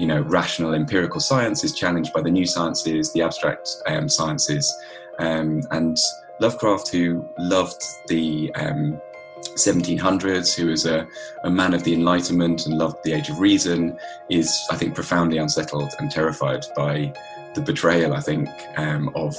you 0.00 0.06
know 0.06 0.22
rational 0.22 0.74
empirical 0.74 1.20
science 1.20 1.62
is 1.62 1.74
challenged 1.74 2.12
by 2.12 2.22
the 2.22 2.30
new 2.30 2.46
sciences, 2.46 3.12
the 3.12 3.22
abstract 3.22 3.68
um, 3.86 4.08
sciences, 4.08 4.74
um, 5.18 5.62
and 5.70 5.98
Lovecraft, 6.40 6.88
who 6.88 7.28
loved 7.38 7.84
the 8.08 8.50
1700s, 8.56 10.58
um, 10.58 10.64
who 10.64 10.70
was 10.70 10.86
a, 10.86 11.06
a, 11.44 11.50
man 11.50 11.74
of 11.74 11.84
the 11.84 11.92
Enlightenment 11.92 12.64
and 12.64 12.78
loved 12.78 12.96
the 13.04 13.12
Age 13.12 13.28
of 13.28 13.40
Reason, 13.40 13.98
is, 14.30 14.58
I 14.70 14.76
think, 14.76 14.94
profoundly 14.94 15.36
unsettled 15.36 15.92
and 15.98 16.10
terrified 16.10 16.64
by 16.74 17.12
the 17.54 17.60
betrayal, 17.60 18.14
I 18.14 18.20
think, 18.20 18.48
um, 18.78 19.10
of 19.14 19.36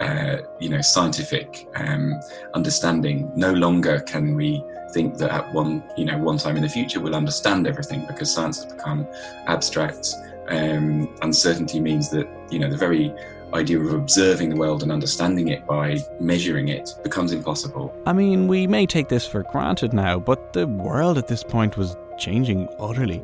uh, 0.00 0.38
you 0.58 0.70
know 0.70 0.80
scientific 0.80 1.68
um, 1.74 2.18
understanding. 2.54 3.30
No 3.34 3.52
longer 3.52 4.00
can 4.00 4.34
we 4.34 4.64
think 4.92 5.18
that 5.18 5.30
at 5.30 5.52
one 5.52 5.82
you 5.96 6.04
know 6.04 6.18
one 6.18 6.38
time 6.38 6.56
in 6.56 6.62
the 6.62 6.68
future 6.68 7.00
we'll 7.00 7.14
understand 7.14 7.66
everything 7.66 8.04
because 8.06 8.32
science 8.32 8.62
has 8.62 8.72
become 8.72 9.06
abstract. 9.46 10.14
Um, 10.48 11.14
uncertainty 11.20 11.78
means 11.78 12.08
that 12.10 12.26
you 12.50 12.58
know 12.58 12.70
the 12.70 12.76
very 12.76 13.14
idea 13.54 13.80
of 13.80 13.92
observing 13.92 14.50
the 14.50 14.56
world 14.56 14.82
and 14.82 14.92
understanding 14.92 15.48
it 15.48 15.66
by 15.66 15.98
measuring 16.20 16.68
it 16.68 16.94
becomes 17.02 17.32
impossible. 17.32 17.94
I 18.06 18.12
mean, 18.12 18.46
we 18.48 18.66
may 18.66 18.86
take 18.86 19.08
this 19.08 19.26
for 19.26 19.42
granted 19.42 19.92
now, 19.92 20.18
but 20.18 20.52
the 20.52 20.66
world 20.66 21.18
at 21.18 21.28
this 21.28 21.42
point 21.42 21.76
was 21.76 21.96
changing 22.18 22.68
utterly. 22.78 23.22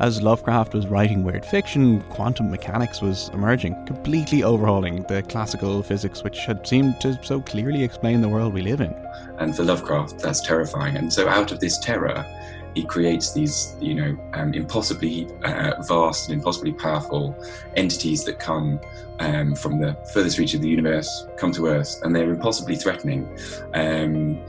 As 0.00 0.20
Lovecraft 0.20 0.74
was 0.74 0.88
writing 0.88 1.22
weird 1.22 1.46
fiction, 1.46 2.00
quantum 2.10 2.50
mechanics 2.50 3.00
was 3.00 3.28
emerging, 3.32 3.86
completely 3.86 4.42
overhauling 4.42 5.04
the 5.04 5.22
classical 5.22 5.84
physics 5.84 6.24
which 6.24 6.38
had 6.40 6.66
seemed 6.66 7.00
to 7.00 7.16
so 7.22 7.40
clearly 7.40 7.84
explain 7.84 8.20
the 8.20 8.28
world 8.28 8.52
we 8.52 8.60
live 8.60 8.80
in. 8.80 8.92
And 9.38 9.54
for 9.54 9.62
Lovecraft, 9.62 10.18
that's 10.18 10.40
terrifying. 10.40 10.96
And 10.96 11.12
so, 11.12 11.28
out 11.28 11.52
of 11.52 11.60
this 11.60 11.78
terror, 11.78 12.26
he 12.74 12.84
creates 12.84 13.32
these, 13.32 13.76
you 13.80 13.94
know, 13.94 14.18
um, 14.32 14.52
impossibly 14.52 15.28
uh, 15.44 15.80
vast 15.82 16.28
and 16.28 16.38
impossibly 16.38 16.72
powerful 16.72 17.36
entities 17.76 18.24
that 18.24 18.40
come 18.40 18.80
um, 19.20 19.54
from 19.54 19.78
the 19.78 19.96
furthest 20.12 20.38
reach 20.38 20.54
of 20.54 20.60
the 20.60 20.68
universe, 20.68 21.26
come 21.36 21.52
to 21.52 21.68
Earth, 21.68 22.00
and 22.02 22.16
they're 22.16 22.32
impossibly 22.32 22.74
threatening. 22.74 23.28
Um, 23.74 24.44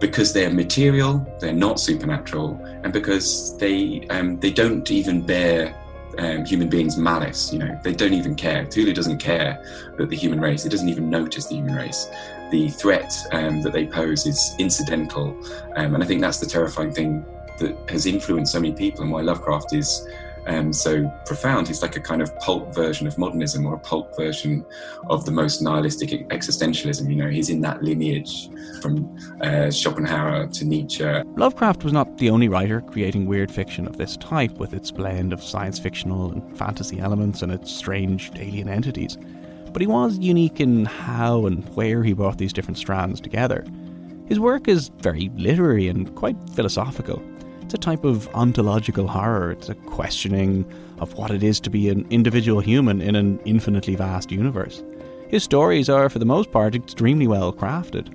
because 0.00 0.32
they're 0.32 0.50
material, 0.50 1.24
they're 1.38 1.52
not 1.52 1.78
supernatural, 1.78 2.58
and 2.82 2.92
because 2.92 3.56
they 3.58 4.06
um, 4.08 4.40
they 4.40 4.50
don't 4.50 4.90
even 4.90 5.20
bear 5.24 5.76
um, 6.18 6.44
human 6.44 6.68
beings 6.68 6.96
malice. 6.96 7.52
You 7.52 7.60
know, 7.60 7.80
they 7.84 7.92
don't 7.92 8.14
even 8.14 8.34
care. 8.34 8.64
Cthulhu 8.64 8.94
doesn't 8.94 9.18
care 9.18 9.62
that 9.98 10.08
the 10.08 10.16
human 10.16 10.40
race. 10.40 10.64
It 10.64 10.70
doesn't 10.70 10.88
even 10.88 11.10
notice 11.10 11.46
the 11.46 11.56
human 11.56 11.74
race. 11.74 12.08
The 12.50 12.70
threat 12.70 13.12
um, 13.32 13.62
that 13.62 13.72
they 13.72 13.86
pose 13.86 14.26
is 14.26 14.54
incidental, 14.58 15.36
um, 15.76 15.94
and 15.94 16.02
I 16.02 16.06
think 16.06 16.20
that's 16.20 16.40
the 16.40 16.46
terrifying 16.46 16.92
thing 16.92 17.24
that 17.58 17.76
has 17.90 18.06
influenced 18.06 18.52
so 18.52 18.60
many 18.60 18.74
people, 18.74 19.02
and 19.02 19.12
why 19.12 19.20
Lovecraft 19.20 19.74
is 19.74 20.08
um, 20.46 20.72
so 20.72 21.08
profound. 21.26 21.68
He's 21.68 21.82
like 21.82 21.96
a 21.96 22.00
kind 22.00 22.22
of 22.22 22.36
pulp 22.38 22.74
version 22.74 23.06
of 23.06 23.18
modernism 23.18 23.66
or 23.66 23.74
a 23.74 23.78
pulp 23.78 24.16
version 24.16 24.64
of 25.08 25.24
the 25.24 25.30
most 25.30 25.60
nihilistic 25.60 26.10
existentialism. 26.28 27.08
You 27.08 27.16
know, 27.16 27.28
he's 27.28 27.50
in 27.50 27.60
that 27.62 27.82
lineage 27.82 28.48
from 28.80 29.16
uh, 29.42 29.70
Schopenhauer 29.70 30.46
to 30.48 30.64
Nietzsche. 30.64 31.04
Lovecraft 31.36 31.84
was 31.84 31.92
not 31.92 32.18
the 32.18 32.30
only 32.30 32.48
writer 32.48 32.80
creating 32.80 33.26
weird 33.26 33.50
fiction 33.50 33.86
of 33.86 33.96
this 33.96 34.16
type 34.16 34.52
with 34.52 34.72
its 34.72 34.90
blend 34.90 35.32
of 35.32 35.42
science 35.42 35.78
fictional 35.78 36.30
and 36.30 36.56
fantasy 36.56 36.98
elements 36.98 37.42
and 37.42 37.52
its 37.52 37.70
strange 37.70 38.30
alien 38.36 38.68
entities. 38.68 39.18
But 39.72 39.82
he 39.82 39.86
was 39.86 40.18
unique 40.18 40.60
in 40.60 40.84
how 40.84 41.46
and 41.46 41.64
where 41.76 42.02
he 42.02 42.12
brought 42.12 42.38
these 42.38 42.52
different 42.52 42.78
strands 42.78 43.20
together. 43.20 43.64
His 44.26 44.40
work 44.40 44.68
is 44.68 44.90
very 45.00 45.30
literary 45.36 45.88
and 45.88 46.14
quite 46.14 46.36
philosophical. 46.54 47.22
It's 47.70 47.76
a 47.76 47.78
type 47.78 48.02
of 48.02 48.28
ontological 48.34 49.06
horror. 49.06 49.52
It's 49.52 49.68
a 49.68 49.76
questioning 49.76 50.68
of 50.98 51.14
what 51.14 51.30
it 51.30 51.44
is 51.44 51.60
to 51.60 51.70
be 51.70 51.88
an 51.88 52.04
individual 52.10 52.58
human 52.58 53.00
in 53.00 53.14
an 53.14 53.38
infinitely 53.44 53.94
vast 53.94 54.32
universe. 54.32 54.82
His 55.28 55.44
stories 55.44 55.88
are, 55.88 56.08
for 56.08 56.18
the 56.18 56.24
most 56.24 56.50
part, 56.50 56.74
extremely 56.74 57.28
well 57.28 57.52
crafted. 57.52 58.12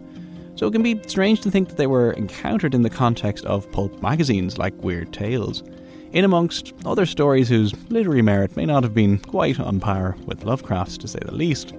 So 0.55 0.67
it 0.67 0.74
can 0.74 0.83
be 0.83 1.00
strange 1.07 1.39
to 1.39 1.51
think 1.51 1.69
that 1.69 1.77
they 1.77 1.88
were 1.88 2.12
encountered 2.12 2.75
in 2.75 2.81
the 2.81 2.89
context 2.89 3.45
of 3.45 3.71
pulp 3.71 4.01
magazines 4.01 4.57
like 4.57 4.74
Weird 4.83 5.13
Tales, 5.13 5.63
in 6.12 6.25
amongst 6.25 6.74
other 6.85 7.05
stories 7.05 7.47
whose 7.47 7.74
literary 7.89 8.21
merit 8.21 8.57
may 8.57 8.65
not 8.65 8.83
have 8.83 8.93
been 8.93 9.19
quite 9.19 9.57
on 9.57 9.79
par 9.79 10.17
with 10.25 10.43
Lovecraft's, 10.43 10.97
to 10.97 11.07
say 11.07 11.19
the 11.24 11.33
least. 11.33 11.71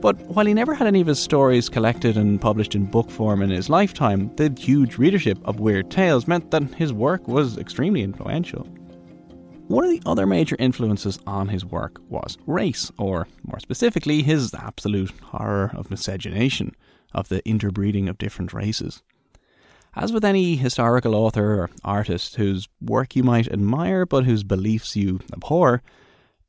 But 0.00 0.18
while 0.22 0.46
he 0.46 0.54
never 0.54 0.72
had 0.72 0.86
any 0.86 1.02
of 1.02 1.06
his 1.06 1.20
stories 1.20 1.68
collected 1.68 2.16
and 2.16 2.40
published 2.40 2.74
in 2.74 2.86
book 2.86 3.10
form 3.10 3.42
in 3.42 3.50
his 3.50 3.68
lifetime, 3.68 4.34
the 4.36 4.54
huge 4.58 4.96
readership 4.96 5.38
of 5.44 5.60
Weird 5.60 5.90
Tales 5.90 6.26
meant 6.26 6.50
that 6.50 6.74
his 6.74 6.90
work 6.90 7.28
was 7.28 7.58
extremely 7.58 8.02
influential. 8.02 8.64
One 9.68 9.84
of 9.84 9.90
the 9.90 10.02
other 10.06 10.24
major 10.24 10.56
influences 10.58 11.18
on 11.26 11.48
his 11.48 11.66
work 11.66 12.00
was 12.08 12.38
race, 12.46 12.90
or 12.96 13.28
more 13.44 13.60
specifically, 13.60 14.22
his 14.22 14.54
absolute 14.54 15.12
horror 15.22 15.70
of 15.74 15.90
miscegenation, 15.90 16.74
of 17.12 17.28
the 17.28 17.46
interbreeding 17.46 18.08
of 18.08 18.16
different 18.16 18.54
races. 18.54 19.02
As 19.94 20.12
with 20.12 20.24
any 20.24 20.56
historical 20.56 21.14
author 21.14 21.60
or 21.60 21.70
artist 21.84 22.36
whose 22.36 22.68
work 22.80 23.14
you 23.14 23.22
might 23.22 23.52
admire 23.52 24.06
but 24.06 24.24
whose 24.24 24.44
beliefs 24.44 24.96
you 24.96 25.20
abhor, 25.32 25.82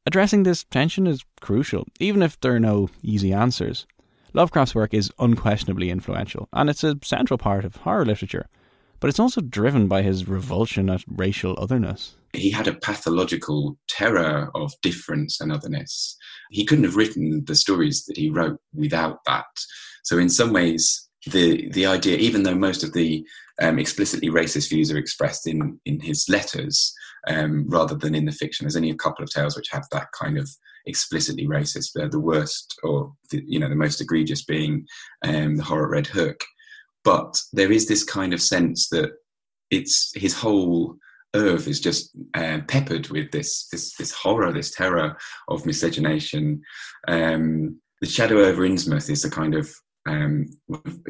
Addressing 0.07 0.43
this 0.43 0.63
tension 0.63 1.05
is 1.05 1.23
crucial, 1.41 1.87
even 1.99 2.21
if 2.21 2.39
there 2.39 2.55
are 2.55 2.59
no 2.59 2.89
easy 3.03 3.33
answers. 3.33 3.85
Lovecraft's 4.33 4.75
work 4.75 4.93
is 4.93 5.11
unquestionably 5.19 5.89
influential, 5.89 6.47
and 6.53 6.69
it's 6.69 6.83
a 6.83 6.97
central 7.03 7.37
part 7.37 7.65
of 7.65 7.77
horror 7.77 8.05
literature, 8.05 8.47
but 9.01 9.09
it's 9.09 9.19
also 9.19 9.41
driven 9.41 9.87
by 9.87 10.01
his 10.01 10.27
revulsion 10.27 10.89
at 10.89 11.03
racial 11.07 11.55
otherness. 11.57 12.15
He 12.33 12.49
had 12.49 12.67
a 12.67 12.73
pathological 12.73 13.77
terror 13.89 14.49
of 14.55 14.71
difference 14.81 15.41
and 15.41 15.51
otherness. 15.51 16.15
He 16.49 16.65
couldn't 16.65 16.85
have 16.85 16.95
written 16.95 17.43
the 17.45 17.55
stories 17.55 18.05
that 18.05 18.15
he 18.15 18.29
wrote 18.29 18.59
without 18.73 19.17
that. 19.25 19.45
So, 20.03 20.17
in 20.17 20.29
some 20.29 20.53
ways, 20.53 21.09
the 21.27 21.69
the 21.71 21.85
idea, 21.85 22.17
even 22.17 22.43
though 22.43 22.55
most 22.55 22.83
of 22.83 22.93
the 22.93 23.25
um, 23.61 23.77
explicitly 23.77 24.29
racist 24.29 24.69
views 24.69 24.91
are 24.91 24.97
expressed 24.97 25.47
in 25.47 25.79
in 25.85 25.99
his 25.99 26.27
letters 26.29 26.93
um, 27.27 27.65
rather 27.67 27.95
than 27.95 28.15
in 28.15 28.25
the 28.25 28.31
fiction. 28.31 28.65
There's 28.65 28.75
only 28.75 28.89
a 28.89 28.95
couple 28.95 29.23
of 29.23 29.29
tales 29.29 29.55
which 29.55 29.69
have 29.71 29.85
that 29.91 30.07
kind 30.19 30.37
of 30.37 30.49
explicitly 30.85 31.47
racist. 31.47 31.91
The 31.93 32.19
worst, 32.19 32.79
or 32.83 33.13
the, 33.29 33.43
you 33.45 33.59
know, 33.59 33.69
the 33.69 33.75
most 33.75 34.01
egregious 34.01 34.43
being 34.43 34.85
um, 35.23 35.57
the 35.57 35.63
horror 35.63 35.89
Red 35.89 36.07
Hook. 36.07 36.43
But 37.03 37.41
there 37.53 37.71
is 37.71 37.87
this 37.87 38.03
kind 38.03 38.33
of 38.33 38.41
sense 38.41 38.89
that 38.89 39.11
it's 39.69 40.11
his 40.15 40.33
whole 40.33 40.95
oeuvre 41.35 41.69
is 41.69 41.79
just 41.79 42.11
uh, 42.33 42.59
peppered 42.67 43.09
with 43.09 43.31
this 43.31 43.67
this 43.71 43.95
this 43.95 44.11
horror, 44.11 44.51
this 44.51 44.71
terror 44.71 45.17
of 45.47 45.65
miscegenation. 45.65 46.61
Um, 47.07 47.79
the 48.01 48.07
Shadow 48.07 48.39
over 48.39 48.63
Innsmouth 48.63 49.09
is 49.09 49.23
a 49.23 49.29
kind 49.29 49.55
of 49.55 49.71
um, 50.07 50.49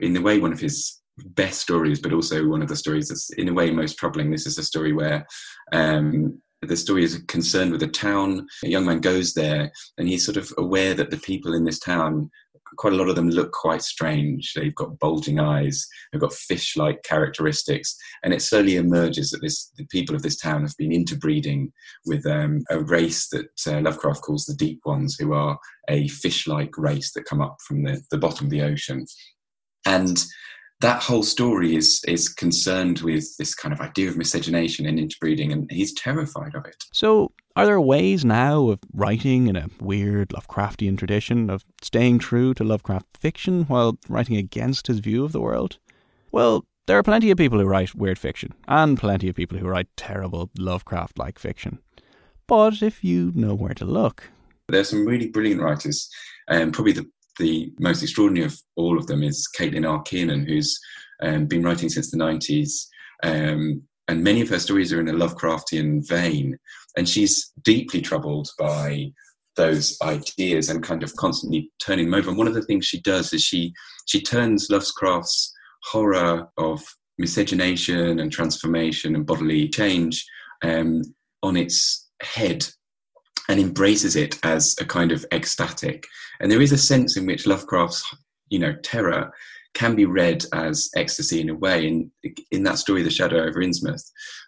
in 0.01 0.15
a 0.17 0.21
way 0.21 0.39
one 0.39 0.53
of 0.53 0.60
his 0.60 1.01
best 1.17 1.62
stories, 1.62 2.00
but 2.00 2.13
also 2.13 2.48
one 2.48 2.62
of 2.62 2.67
the 2.67 2.75
stories 2.75 3.10
that's 3.10 3.29
in 3.31 3.50
a 3.50 3.53
way 3.53 3.71
most 3.71 3.98
troubling. 3.98 4.31
This 4.31 4.48
is 4.48 4.57
a 4.57 4.63
story 4.63 4.93
where 4.93 5.25
um, 5.71 6.41
the 6.62 6.77
story 6.77 7.03
is 7.03 7.24
concerned 7.27 7.71
with 7.71 7.83
a 7.83 7.88
town. 7.88 8.48
A 8.63 8.69
young 8.69 8.86
man 8.86 9.00
goes 9.00 9.33
there, 9.33 9.71
and 9.98 10.07
he's 10.07 10.25
sort 10.25 10.38
of 10.38 10.51
aware 10.57 10.93
that 10.93 11.10
the 11.10 11.17
people 11.17 11.53
in 11.53 11.65
this 11.65 11.79
town, 11.79 12.29
quite 12.77 12.93
a 12.93 12.95
lot 12.95 13.09
of 13.09 13.15
them 13.15 13.29
look 13.29 13.51
quite 13.51 13.81
strange. 13.81 14.53
They've 14.53 14.75
got 14.75 14.99
bulging 14.99 15.39
eyes, 15.39 15.85
they've 16.11 16.21
got 16.21 16.33
fish-like 16.33 17.03
characteristics, 17.03 17.95
and 18.23 18.33
it 18.33 18.41
slowly 18.41 18.75
emerges 18.75 19.31
that 19.31 19.41
this 19.41 19.71
the 19.77 19.85
people 19.85 20.15
of 20.15 20.21
this 20.21 20.37
town 20.37 20.61
have 20.61 20.75
been 20.77 20.91
interbreeding 20.91 21.71
with 22.05 22.25
um, 22.25 22.61
a 22.69 22.79
race 22.79 23.29
that 23.29 23.49
uh, 23.67 23.81
Lovecraft 23.81 24.21
calls 24.21 24.45
the 24.45 24.55
Deep 24.55 24.79
Ones, 24.85 25.17
who 25.19 25.33
are 25.33 25.57
a 25.89 26.07
fish-like 26.07 26.77
race 26.77 27.11
that 27.13 27.25
come 27.25 27.41
up 27.41 27.57
from 27.67 27.83
the, 27.83 28.01
the 28.11 28.17
bottom 28.17 28.47
of 28.47 28.51
the 28.51 28.61
ocean. 28.61 29.05
And 29.85 30.23
that 30.81 31.03
whole 31.03 31.23
story 31.23 31.75
is 31.75 32.01
is 32.07 32.27
concerned 32.27 32.99
with 32.99 33.37
this 33.37 33.53
kind 33.53 33.73
of 33.73 33.79
idea 33.81 34.09
of 34.09 34.17
miscegenation 34.17 34.85
and 34.85 34.99
interbreeding, 34.99 35.51
and 35.51 35.69
he's 35.71 35.93
terrified 35.93 36.55
of 36.55 36.65
it. 36.65 36.83
So, 36.91 37.31
are 37.55 37.65
there 37.65 37.81
ways 37.81 38.24
now 38.24 38.70
of 38.70 38.79
writing 38.93 39.48
in 39.48 39.55
a 39.55 39.70
weird 39.79 40.29
Lovecraftian 40.29 40.98
tradition 40.98 41.50
of 41.50 41.65
staying 41.81 42.20
true 42.20 42.53
to 42.53 42.63
Lovecraft 42.63 43.17
fiction 43.17 43.63
while 43.63 43.98
writing 44.08 44.38
against 44.38 44.88
his 44.88 45.00
view 45.00 45.24
of 45.25 45.31
the 45.31 45.41
world? 45.41 45.77
Well, 46.31 46.65
there 46.88 46.98
are 46.98 47.03
plenty 47.03 47.29
of 47.31 47.38
people 47.38 47.60
who 47.60 47.65
write 47.65 47.96
weird 47.96 48.17
fiction, 48.17 48.53
and 48.67 48.98
plenty 48.98 49.29
of 49.29 49.36
people 49.36 49.58
who 49.58 49.67
write 49.67 49.88
terrible 49.98 50.50
Lovecraft 50.58 51.17
like 51.17 51.39
fiction. 51.39 51.79
But 52.48 52.81
if 52.81 53.03
you 53.03 53.31
know 53.36 53.53
where 53.53 53.74
to 53.75 53.86
look, 53.86 54.29
there's 54.67 54.89
some 54.89 55.05
really 55.05 55.27
brilliant 55.27 55.62
writers, 55.62 56.10
and 56.48 56.63
um, 56.63 56.72
probably 56.72 56.93
the 56.93 57.10
the 57.39 57.72
most 57.79 58.03
extraordinary 58.03 58.46
of 58.46 58.60
all 58.75 58.98
of 58.98 59.08
them 59.08 59.24
is 59.24 59.48
Caitlin 59.58 59.89
R. 59.89 60.01
Kiernan, 60.03 60.46
who's 60.46 60.79
um, 61.22 61.46
been 61.48 61.63
writing 61.63 61.89
since 61.89 62.12
the 62.12 62.17
90s. 62.17 62.88
Um, 63.24 63.84
and 64.08 64.24
many 64.24 64.41
of 64.41 64.50
her 64.50 64.60
stories 64.60 64.91
are 64.91 65.00
in 65.00 65.08
a 65.08 65.13
Lovecraftian 65.13 66.08
vein. 66.08 66.58
And 66.98 67.07
she's 67.07 67.51
deeply 67.63 68.01
troubled 68.01 68.50
by 68.57 69.12
those 69.55 69.98
ideas 70.01 70.69
and 70.69 70.83
kind 70.83 71.03
of 71.03 71.15
constantly 71.15 71.69
turning 71.83 72.05
them 72.05 72.13
over. 72.13 72.29
And 72.29 72.38
one 72.38 72.48
of 72.48 72.53
the 72.53 72.63
things 72.63 72.86
she 72.86 73.01
does 73.01 73.33
is 73.33 73.43
she 73.43 73.74
she 74.07 74.21
turns 74.21 74.69
Lovecraft's 74.69 75.53
horror 75.83 76.48
of 76.57 76.83
miscegenation 77.17 78.19
and 78.19 78.31
transformation 78.31 79.15
and 79.15 79.25
bodily 79.25 79.67
change 79.69 80.25
um, 80.63 81.01
on 81.43 81.57
its 81.57 82.10
head 82.21 82.65
and 83.50 83.60
embraces 83.60 84.15
it 84.15 84.39
as 84.43 84.75
a 84.79 84.86
kind 84.86 85.12
of 85.12 85.25
ecstatic. 85.31 86.05
And 86.39 86.51
there 86.51 86.62
is 86.62 86.71
a 86.71 86.77
sense 86.77 87.17
in 87.17 87.25
which 87.25 87.45
Lovecraft's, 87.45 88.03
you 88.50 88.60
know, 88.60 88.75
terror 88.83 89.31
can 89.73 89.95
be 89.95 90.05
read 90.05 90.45
as 90.53 90.89
ecstasy 90.95 91.41
in 91.41 91.49
a 91.49 91.55
way. 91.55 91.87
In 91.87 92.11
in 92.51 92.63
that 92.63 92.77
story, 92.77 93.03
The 93.03 93.09
Shadow 93.09 93.43
over 93.43 93.61
Innsmouth, 93.61 94.03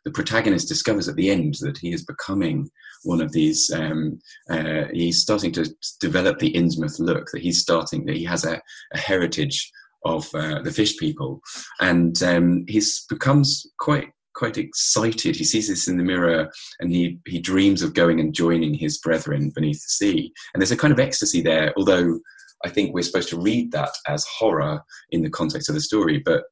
the 0.06 0.12
protagonist 0.12 0.68
discovers 0.68 1.08
at 1.08 1.16
the 1.16 1.30
end 1.30 1.56
that 1.62 1.78
he 1.78 1.94
is 1.94 2.06
becoming 2.06 2.70
one 3.04 3.22
of 3.22 3.32
these. 3.32 3.72
Um, 3.72 4.20
uh, 4.50 4.86
he's 4.94 5.22
starting 5.22 5.52
to 5.54 5.74
develop 6.00 6.40
the 6.40 6.54
Innsmouth 6.54 7.00
look. 7.00 7.30
That 7.32 7.42
he's 7.42 7.62
starting. 7.62 8.06
That 8.06 8.18
he 8.18 8.26
has 8.26 8.46
a, 8.46 8.62
a 8.94 8.98
heritage 8.98 9.72
of 10.06 10.28
uh, 10.36 10.62
the 10.62 10.72
fish 10.72 10.98
people, 10.98 11.42
and 11.80 12.22
um, 12.24 12.66
he 12.68 12.82
becomes 13.10 13.68
quite 13.80 14.10
quite 14.34 14.58
excited. 14.58 15.36
He 15.36 15.44
sees 15.44 15.68
this 15.68 15.88
in 15.88 15.98
the 15.98 16.04
mirror 16.04 16.50
and 16.80 16.92
he, 16.92 17.20
he 17.28 17.40
dreams 17.40 17.84
of 17.84 17.94
going 17.94 18.20
and 18.20 18.34
joining 18.34 18.74
his 18.74 18.98
brethren 18.98 19.52
beneath 19.54 19.82
the 19.84 19.90
sea. 19.90 20.34
And 20.54 20.62
there's 20.62 20.72
a 20.72 20.78
kind 20.78 20.92
of 20.92 21.00
ecstasy 21.00 21.42
there, 21.42 21.72
although 21.78 22.20
I 22.66 22.70
think 22.70 22.94
we're 22.94 23.04
supposed 23.04 23.30
to 23.30 23.40
read 23.40 23.72
that 23.72 23.92
as 24.08 24.26
horror 24.26 24.82
in 25.12 25.22
the 25.22 25.30
context 25.30 25.70
of 25.70 25.76
the 25.76 25.82
story. 25.82 26.22
But 26.24 26.44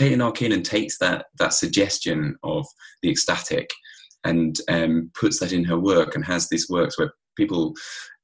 R. 0.00 0.32
Kiernan 0.32 0.62
takes 0.62 0.98
that, 0.98 1.26
that 1.38 1.52
suggestion 1.52 2.36
of 2.42 2.66
the 3.02 3.10
ecstatic 3.10 3.70
and 4.24 4.58
um, 4.68 5.10
puts 5.18 5.40
that 5.40 5.52
in 5.52 5.64
her 5.64 5.78
work 5.78 6.14
and 6.14 6.24
has 6.24 6.48
these 6.48 6.68
works 6.70 6.98
where 6.98 7.12
people 7.36 7.74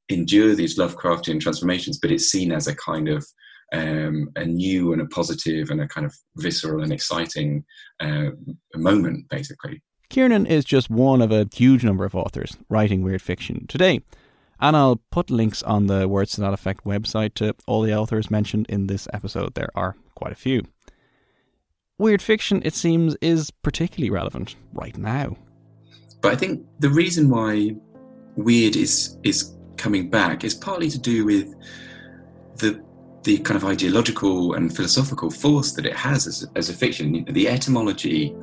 endure 0.08 0.54
these 0.54 0.78
Lovecraftian 0.78 1.40
transformations, 1.40 1.98
but 1.98 2.10
it's 2.10 2.30
seen 2.30 2.52
as 2.52 2.66
a 2.66 2.74
kind 2.74 3.08
of 3.08 3.26
um, 3.72 4.30
a 4.36 4.44
new 4.44 4.92
and 4.92 5.02
a 5.02 5.06
positive 5.06 5.70
and 5.70 5.80
a 5.80 5.88
kind 5.88 6.06
of 6.06 6.14
visceral 6.36 6.82
and 6.82 6.92
exciting 6.92 7.64
uh, 8.00 8.30
moment, 8.74 9.28
basically. 9.28 9.82
Kiernan 10.08 10.46
is 10.46 10.64
just 10.64 10.88
one 10.88 11.20
of 11.20 11.30
a 11.30 11.46
huge 11.52 11.84
number 11.84 12.06
of 12.06 12.14
authors 12.14 12.56
writing 12.70 13.02
weird 13.02 13.20
fiction 13.20 13.66
today. 13.66 14.00
And 14.60 14.76
I'll 14.76 15.00
put 15.10 15.30
links 15.30 15.62
on 15.62 15.86
the 15.86 16.08
Words 16.08 16.32
to 16.32 16.40
That 16.40 16.52
Effect 16.52 16.84
website 16.84 17.34
to 17.34 17.54
all 17.66 17.82
the 17.82 17.94
authors 17.94 18.30
mentioned 18.30 18.66
in 18.68 18.86
this 18.86 19.06
episode. 19.12 19.54
There 19.54 19.70
are 19.74 19.96
quite 20.14 20.32
a 20.32 20.36
few. 20.36 20.64
Weird 21.98 22.22
fiction, 22.22 22.62
it 22.64 22.74
seems, 22.74 23.16
is 23.20 23.50
particularly 23.50 24.10
relevant 24.10 24.56
right 24.72 24.96
now. 24.96 25.36
But 26.20 26.32
I 26.32 26.36
think 26.36 26.64
the 26.80 26.90
reason 26.90 27.30
why 27.30 27.76
weird 28.36 28.76
is 28.76 29.16
is 29.24 29.52
coming 29.76 30.10
back 30.10 30.44
is 30.44 30.54
partly 30.54 30.90
to 30.90 30.98
do 30.98 31.24
with 31.24 31.54
the 32.56 32.82
the 33.24 33.38
kind 33.38 33.56
of 33.56 33.64
ideological 33.64 34.54
and 34.54 34.74
philosophical 34.74 35.30
force 35.30 35.72
that 35.72 35.84
it 35.84 35.94
has 35.94 36.26
as, 36.26 36.46
as 36.54 36.68
a 36.68 36.72
fiction. 36.72 37.24
The 37.30 37.48
etymology 37.48 38.34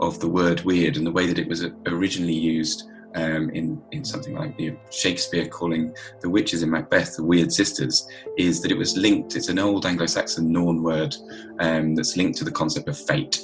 of 0.00 0.18
the 0.20 0.28
word 0.28 0.60
weird 0.62 0.96
and 0.96 1.06
the 1.06 1.12
way 1.12 1.26
that 1.26 1.38
it 1.38 1.48
was 1.48 1.64
originally 1.86 2.34
used 2.34 2.89
um, 3.14 3.50
in, 3.50 3.82
in 3.92 4.04
something 4.04 4.34
like 4.34 4.58
you 4.58 4.72
know, 4.72 4.78
Shakespeare 4.90 5.46
calling 5.46 5.94
the 6.20 6.28
witches 6.28 6.62
in 6.62 6.70
Macbeth 6.70 7.16
the 7.16 7.24
weird 7.24 7.52
sisters 7.52 8.06
is 8.38 8.60
that 8.62 8.70
it 8.70 8.78
was 8.78 8.96
linked, 8.96 9.36
it's 9.36 9.48
an 9.48 9.58
old 9.58 9.86
Anglo 9.86 10.06
Saxon 10.06 10.52
Norn 10.52 10.82
word 10.82 11.14
um, 11.58 11.94
that's 11.94 12.16
linked 12.16 12.38
to 12.38 12.44
the 12.44 12.50
concept 12.50 12.88
of 12.88 12.98
fate. 12.98 13.40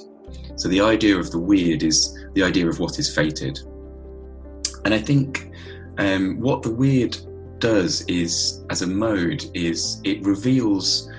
So 0.57 0.69
the 0.69 0.81
idea 0.81 1.17
of 1.17 1.31
the 1.31 1.39
weird 1.39 1.83
is 1.83 2.17
the 2.35 2.43
idea 2.43 2.69
of 2.69 2.79
what 2.79 2.99
is 2.99 3.15
fated. 3.15 3.59
And 4.85 4.95
I 4.95 4.99
think 4.99 5.51
um, 5.99 6.41
what 6.41 6.63
the 6.63 6.73
weird 6.73 7.17
does 7.59 8.03
is, 8.03 8.65
as 8.71 8.83
a 8.83 8.87
mode, 8.87 9.45
is 9.55 10.01
it 10.05 10.25
reveals 10.25 11.11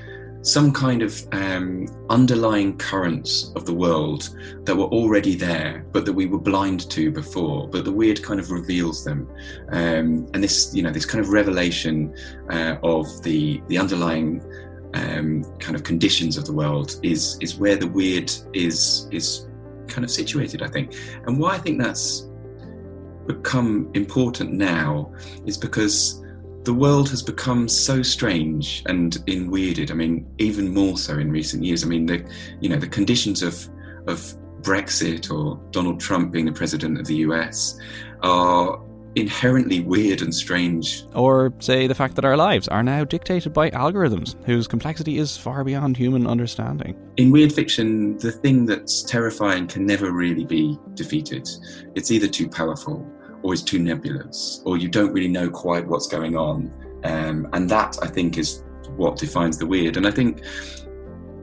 some 0.47 0.71
kind 0.71 1.01
of 1.01 1.27
um, 1.33 1.87
underlying 2.09 2.77
currents 2.77 3.51
of 3.57 3.65
the 3.65 3.73
world 3.73 4.29
that 4.63 4.73
were 4.73 4.85
already 4.85 5.35
there, 5.35 5.85
but 5.91 6.05
that 6.05 6.13
we 6.13 6.25
were 6.25 6.39
blind 6.39 6.89
to 6.89 7.11
before. 7.11 7.67
But 7.67 7.83
the 7.83 7.91
weird 7.91 8.23
kind 8.23 8.39
of 8.39 8.49
reveals 8.49 9.03
them, 9.03 9.29
um, 9.71 10.25
and 10.33 10.41
this, 10.41 10.73
you 10.73 10.83
know, 10.83 10.91
this 10.91 11.05
kind 11.05 11.21
of 11.21 11.31
revelation 11.31 12.15
uh, 12.49 12.77
of 12.81 13.05
the 13.23 13.61
the 13.67 13.77
underlying 13.77 14.41
um, 14.93 15.43
kind 15.59 15.75
of 15.75 15.83
conditions 15.83 16.37
of 16.37 16.45
the 16.45 16.53
world 16.53 16.97
is 17.03 17.37
is 17.41 17.57
where 17.57 17.75
the 17.75 17.87
weird 17.87 18.31
is 18.53 19.09
is 19.11 19.49
kind 19.87 20.05
of 20.05 20.11
situated, 20.11 20.61
I 20.61 20.69
think. 20.69 20.95
And 21.25 21.37
why 21.37 21.55
I 21.55 21.57
think 21.57 21.81
that's 21.81 22.29
become 23.27 23.91
important 23.95 24.53
now 24.53 25.11
is 25.45 25.57
because 25.57 26.23
the 26.67 26.73
world 26.73 27.09
has 27.09 27.23
become 27.23 27.69
so 27.69 28.01
strange 28.01 28.83
and 28.87 29.23
in 29.25 29.49
weirded. 29.49 29.89
I 29.89 29.93
mean, 29.93 30.27
even 30.37 30.73
more 30.73 30.97
so 30.97 31.17
in 31.17 31.31
recent 31.31 31.63
years. 31.63 31.81
I 31.81 31.87
mean, 31.87 32.05
the 32.05 32.29
you 32.59 32.67
know 32.67 32.75
the 32.75 32.89
conditions 32.89 33.41
of 33.41 33.69
of 34.05 34.19
Brexit 34.63 35.31
or 35.33 35.61
Donald 35.71 36.01
Trump 36.01 36.33
being 36.33 36.45
the 36.45 36.51
president 36.51 36.99
of 36.99 37.07
the 37.07 37.15
US 37.27 37.79
are 38.21 38.83
inherently 39.15 39.79
weird 39.79 40.21
and 40.21 40.35
strange. 40.35 41.05
Or 41.15 41.53
say 41.59 41.87
the 41.87 41.95
fact 41.95 42.15
that 42.15 42.25
our 42.25 42.35
lives 42.35 42.67
are 42.67 42.83
now 42.83 43.05
dictated 43.05 43.53
by 43.53 43.69
algorithms 43.69 44.35
whose 44.45 44.67
complexity 44.67 45.19
is 45.19 45.37
far 45.37 45.63
beyond 45.63 45.95
human 45.95 46.27
understanding. 46.27 46.97
In 47.15 47.31
weird 47.31 47.53
fiction, 47.53 48.17
the 48.17 48.33
thing 48.33 48.65
that's 48.65 49.03
terrifying 49.03 49.67
can 49.67 49.85
never 49.85 50.11
really 50.11 50.43
be 50.43 50.77
defeated. 50.95 51.47
It's 51.95 52.11
either 52.11 52.27
too 52.27 52.49
powerful 52.49 53.09
or 53.43 53.55
too 53.55 53.79
nebulous, 53.79 54.61
or 54.65 54.77
you 54.77 54.87
don't 54.87 55.13
really 55.13 55.27
know 55.27 55.49
quite 55.49 55.87
what's 55.87 56.07
going 56.07 56.35
on. 56.35 56.71
Um, 57.03 57.47
and 57.53 57.69
that, 57.69 57.97
I 58.01 58.07
think, 58.07 58.37
is 58.37 58.63
what 58.95 59.17
defines 59.17 59.57
the 59.57 59.65
weird. 59.65 59.97
And 59.97 60.07
I 60.07 60.11
think 60.11 60.41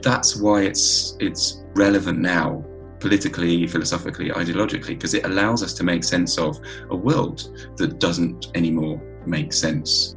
that's 0.03 0.37
why 0.37 0.63
it's 0.63 1.17
it's 1.21 1.65
relevant 1.75 2.19
now, 2.19 2.65
politically, 3.01 3.67
philosophically, 3.67 4.31
ideologically, 4.31 4.89
because 4.89 5.15
it 5.15 5.25
allows 5.25 5.63
us 5.63 5.73
to 5.75 5.85
make 5.85 6.05
sense 6.05 6.39
of 6.39 6.59
a 6.91 6.97
world 6.97 7.57
that 7.77 7.99
doesn't 8.01 8.49
anymore 8.55 9.01
make 9.27 9.53
sense. 9.53 10.15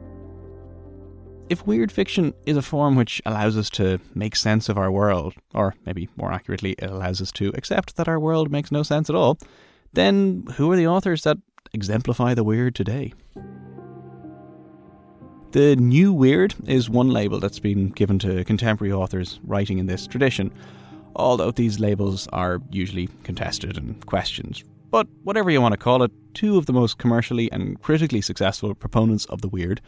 if 1.49 1.65
weird 1.65 1.91
fiction 1.91 2.33
is 2.45 2.57
a 2.57 2.61
form 2.61 2.95
which 2.95 3.21
allows 3.25 3.57
us 3.57 3.69
to 3.69 3.99
make 4.13 4.35
sense 4.35 4.69
of 4.69 4.77
our 4.77 4.91
world, 4.91 5.33
or 5.53 5.75
maybe 5.85 6.09
more 6.15 6.31
accurately, 6.31 6.71
it 6.73 6.89
allows 6.89 7.21
us 7.21 7.31
to 7.33 7.51
accept 7.55 7.95
that 7.95 8.07
our 8.07 8.19
world 8.19 8.51
makes 8.51 8.71
no 8.71 8.83
sense 8.83 9.09
at 9.09 9.15
all, 9.15 9.37
then 9.93 10.43
who 10.55 10.71
are 10.71 10.75
the 10.75 10.87
authors 10.87 11.23
that 11.23 11.37
exemplify 11.73 12.33
the 12.33 12.43
weird 12.43 12.75
today? 12.75 13.13
The 15.51 15.75
new 15.75 16.13
weird 16.13 16.55
is 16.65 16.89
one 16.89 17.09
label 17.09 17.39
that's 17.39 17.59
been 17.59 17.89
given 17.89 18.19
to 18.19 18.43
contemporary 18.43 18.91
authors 18.91 19.39
writing 19.43 19.79
in 19.79 19.85
this 19.85 20.05
tradition, 20.05 20.51
although 21.15 21.51
these 21.51 21.79
labels 21.79 22.27
are 22.33 22.61
usually 22.69 23.09
contested 23.23 23.77
and 23.77 24.05
questioned. 24.05 24.63
But 24.91 25.07
whatever 25.23 25.49
you 25.49 25.61
want 25.61 25.73
to 25.73 25.77
call 25.77 26.03
it, 26.03 26.11
two 26.33 26.57
of 26.57 26.65
the 26.65 26.73
most 26.73 26.97
commercially 26.97 27.51
and 27.51 27.81
critically 27.81 28.21
successful 28.21 28.75
proponents 28.75 29.25
of 29.25 29.41
the 29.41 29.47
weird 29.47 29.81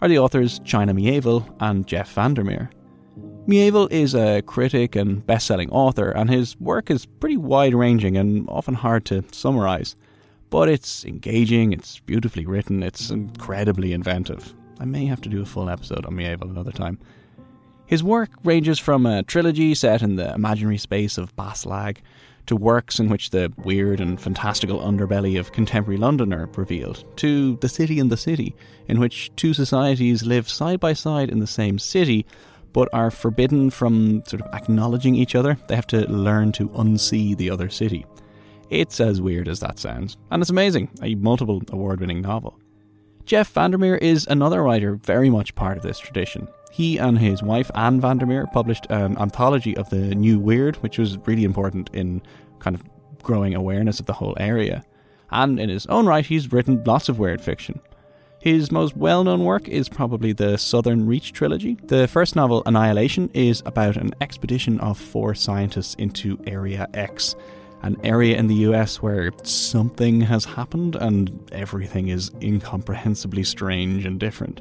are 0.00 0.08
the 0.08 0.18
authors 0.18 0.58
China 0.60 0.94
Miéville 0.94 1.44
and 1.60 1.86
Jeff 1.86 2.12
Vandermeer. 2.12 2.70
Miéville 3.46 3.90
is 3.90 4.14
a 4.14 4.42
critic 4.42 4.96
and 4.96 5.26
best 5.26 5.46
selling 5.46 5.70
author, 5.70 6.10
and 6.10 6.28
his 6.28 6.58
work 6.60 6.90
is 6.90 7.06
pretty 7.06 7.36
wide 7.36 7.74
ranging 7.74 8.16
and 8.16 8.48
often 8.48 8.74
hard 8.74 9.04
to 9.06 9.24
summarise. 9.32 9.96
But 10.56 10.70
it's 10.70 11.04
engaging, 11.04 11.74
it's 11.74 11.98
beautifully 11.98 12.46
written, 12.46 12.82
it's 12.82 13.10
incredibly 13.10 13.92
inventive. 13.92 14.54
I 14.80 14.86
may 14.86 15.04
have 15.04 15.20
to 15.20 15.28
do 15.28 15.42
a 15.42 15.44
full 15.44 15.68
episode 15.68 16.06
on 16.06 16.14
Miéville 16.14 16.48
another 16.48 16.72
time. 16.72 16.98
His 17.84 18.02
work 18.02 18.30
ranges 18.42 18.78
from 18.78 19.04
a 19.04 19.22
trilogy 19.22 19.74
set 19.74 20.00
in 20.00 20.16
the 20.16 20.32
imaginary 20.32 20.78
space 20.78 21.18
of 21.18 21.36
Bas-Lag 21.36 22.00
to 22.46 22.56
works 22.56 22.98
in 22.98 23.10
which 23.10 23.28
the 23.28 23.52
weird 23.58 24.00
and 24.00 24.18
fantastical 24.18 24.80
underbelly 24.80 25.38
of 25.38 25.52
contemporary 25.52 25.98
London 25.98 26.32
are 26.32 26.48
revealed, 26.56 27.04
to 27.18 27.56
The 27.56 27.68
City 27.68 28.00
and 28.00 28.10
the 28.10 28.16
City, 28.16 28.56
in 28.88 28.98
which 28.98 29.30
two 29.36 29.52
societies 29.52 30.24
live 30.24 30.48
side 30.48 30.80
by 30.80 30.94
side 30.94 31.28
in 31.28 31.38
the 31.38 31.46
same 31.46 31.78
city 31.78 32.24
but 32.72 32.88
are 32.94 33.10
forbidden 33.10 33.68
from 33.68 34.22
sort 34.24 34.40
of 34.40 34.54
acknowledging 34.54 35.16
each 35.16 35.34
other. 35.34 35.58
They 35.68 35.76
have 35.76 35.86
to 35.88 36.10
learn 36.10 36.52
to 36.52 36.70
unsee 36.70 37.36
the 37.36 37.50
other 37.50 37.68
city. 37.68 38.06
It's 38.70 39.00
as 39.00 39.20
weird 39.20 39.48
as 39.48 39.60
that 39.60 39.78
sounds, 39.78 40.16
and 40.30 40.42
it's 40.42 40.50
amazing, 40.50 40.90
a 41.02 41.14
multiple 41.14 41.62
award 41.70 42.00
winning 42.00 42.20
novel. 42.20 42.58
Jeff 43.24 43.52
Vandermeer 43.52 43.96
is 43.96 44.26
another 44.28 44.62
writer 44.62 44.96
very 44.96 45.30
much 45.30 45.54
part 45.54 45.76
of 45.76 45.82
this 45.82 45.98
tradition. 45.98 46.48
He 46.70 46.98
and 46.98 47.18
his 47.18 47.42
wife, 47.42 47.70
Anne 47.74 48.00
Vandermeer, 48.00 48.46
published 48.52 48.86
an 48.90 49.18
anthology 49.18 49.76
of 49.76 49.90
the 49.90 50.14
new 50.14 50.38
weird, 50.38 50.76
which 50.76 50.98
was 50.98 51.18
really 51.26 51.44
important 51.44 51.90
in 51.92 52.22
kind 52.58 52.76
of 52.76 52.82
growing 53.22 53.54
awareness 53.54 53.98
of 53.98 54.06
the 54.06 54.12
whole 54.12 54.36
area. 54.38 54.84
And 55.30 55.58
in 55.58 55.68
his 55.68 55.86
own 55.86 56.06
right, 56.06 56.24
he's 56.24 56.52
written 56.52 56.84
lots 56.84 57.08
of 57.08 57.18
weird 57.18 57.40
fiction. 57.40 57.80
His 58.38 58.70
most 58.70 58.96
well 58.96 59.24
known 59.24 59.42
work 59.44 59.68
is 59.68 59.88
probably 59.88 60.32
the 60.32 60.56
Southern 60.56 61.06
Reach 61.06 61.32
trilogy. 61.32 61.78
The 61.82 62.06
first 62.06 62.36
novel, 62.36 62.62
Annihilation, 62.64 63.28
is 63.34 63.62
about 63.66 63.96
an 63.96 64.12
expedition 64.20 64.78
of 64.78 64.98
four 64.98 65.34
scientists 65.34 65.94
into 65.94 66.38
Area 66.46 66.88
X, 66.94 67.34
an 67.82 67.96
area 68.02 68.36
in 68.36 68.46
the 68.46 68.54
US 68.56 69.02
where 69.02 69.30
something 69.42 70.20
has 70.22 70.44
happened 70.44 70.96
and 70.96 71.48
everything 71.52 72.08
is 72.08 72.30
incomprehensibly 72.40 73.44
strange 73.44 74.04
and 74.04 74.18
different. 74.18 74.60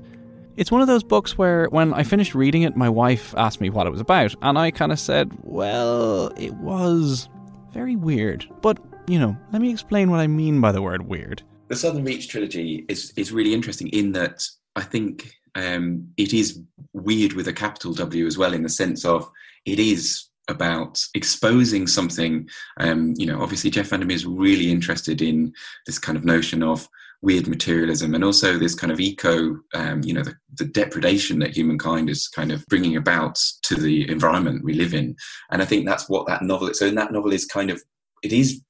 It's 0.57 0.71
one 0.71 0.81
of 0.81 0.87
those 0.87 1.03
books 1.03 1.37
where, 1.37 1.65
when 1.67 1.93
I 1.93 2.03
finished 2.03 2.33
reading 2.33 2.61
it, 2.61 2.77
my 2.77 2.87
wife 2.87 3.33
asked 3.35 3.59
me 3.59 3.69
what 3.69 3.87
it 3.87 3.89
was 3.89 3.99
about, 3.99 4.33
and 4.41 4.57
I 4.57 4.71
kind 4.71 4.93
of 4.93 4.99
said, 4.99 5.31
well, 5.43 6.31
it 6.37 6.53
was 6.53 7.27
very 7.73 7.97
weird. 7.97 8.47
But, 8.61 8.79
you 9.07 9.19
know, 9.19 9.35
let 9.51 9.61
me 9.61 9.69
explain 9.69 10.09
what 10.09 10.21
I 10.21 10.27
mean 10.27 10.61
by 10.61 10.71
the 10.71 10.81
word 10.81 11.09
weird. 11.09 11.43
The 11.67 11.75
Southern 11.75 12.05
Reach 12.05 12.29
trilogy 12.29 12.85
is, 12.87 13.11
is 13.17 13.33
really 13.33 13.53
interesting 13.53 13.89
in 13.89 14.13
that 14.13 14.47
I 14.77 14.81
think 14.81 15.35
um, 15.55 16.07
it 16.15 16.33
is 16.33 16.61
weird 16.93 17.33
with 17.33 17.49
a 17.49 17.53
capital 17.53 17.93
W 17.93 18.25
as 18.25 18.37
well, 18.37 18.53
in 18.53 18.63
the 18.63 18.69
sense 18.69 19.03
of 19.03 19.29
it 19.65 19.79
is 19.79 20.29
about 20.47 21.01
exposing 21.13 21.87
something. 21.87 22.49
Um, 22.79 23.13
you 23.17 23.25
know, 23.25 23.41
obviously, 23.41 23.69
Jeff 23.69 23.87
Vandermeer 23.87 24.15
is 24.15 24.25
really 24.25 24.71
interested 24.71 25.21
in 25.21 25.53
this 25.85 25.99
kind 25.99 26.17
of 26.17 26.25
notion 26.25 26.63
of 26.63 26.87
weird 27.21 27.47
materialism 27.47 28.13
and 28.13 28.23
also 28.23 28.57
this 28.57 28.75
kind 28.75 28.91
of 28.91 28.99
eco, 28.99 29.59
um, 29.73 30.01
you 30.03 30.13
know, 30.13 30.21
the, 30.21 30.35
the, 30.57 30.65
depredation 30.65 31.39
that 31.39 31.55
humankind 31.55 32.09
is 32.09 32.27
kind 32.27 32.51
of 32.51 32.63
bringing 32.67 32.97
about 32.97 33.39
to 33.63 33.75
the 33.75 34.07
environment 34.11 34.63
we 34.63 34.73
live 34.73 34.93
in. 34.93 35.15
And 35.49 35.61
I 35.61 35.65
think 35.65 35.87
that's 35.87 36.07
what 36.07 36.27
that 36.27 36.43
novel. 36.43 36.71
So 36.73 36.85
in 36.85 36.95
that 36.95 37.11
novel 37.11 37.33
is 37.33 37.45
kind 37.45 37.71
of 37.71 37.81
it 38.21 38.33
is 38.33 38.61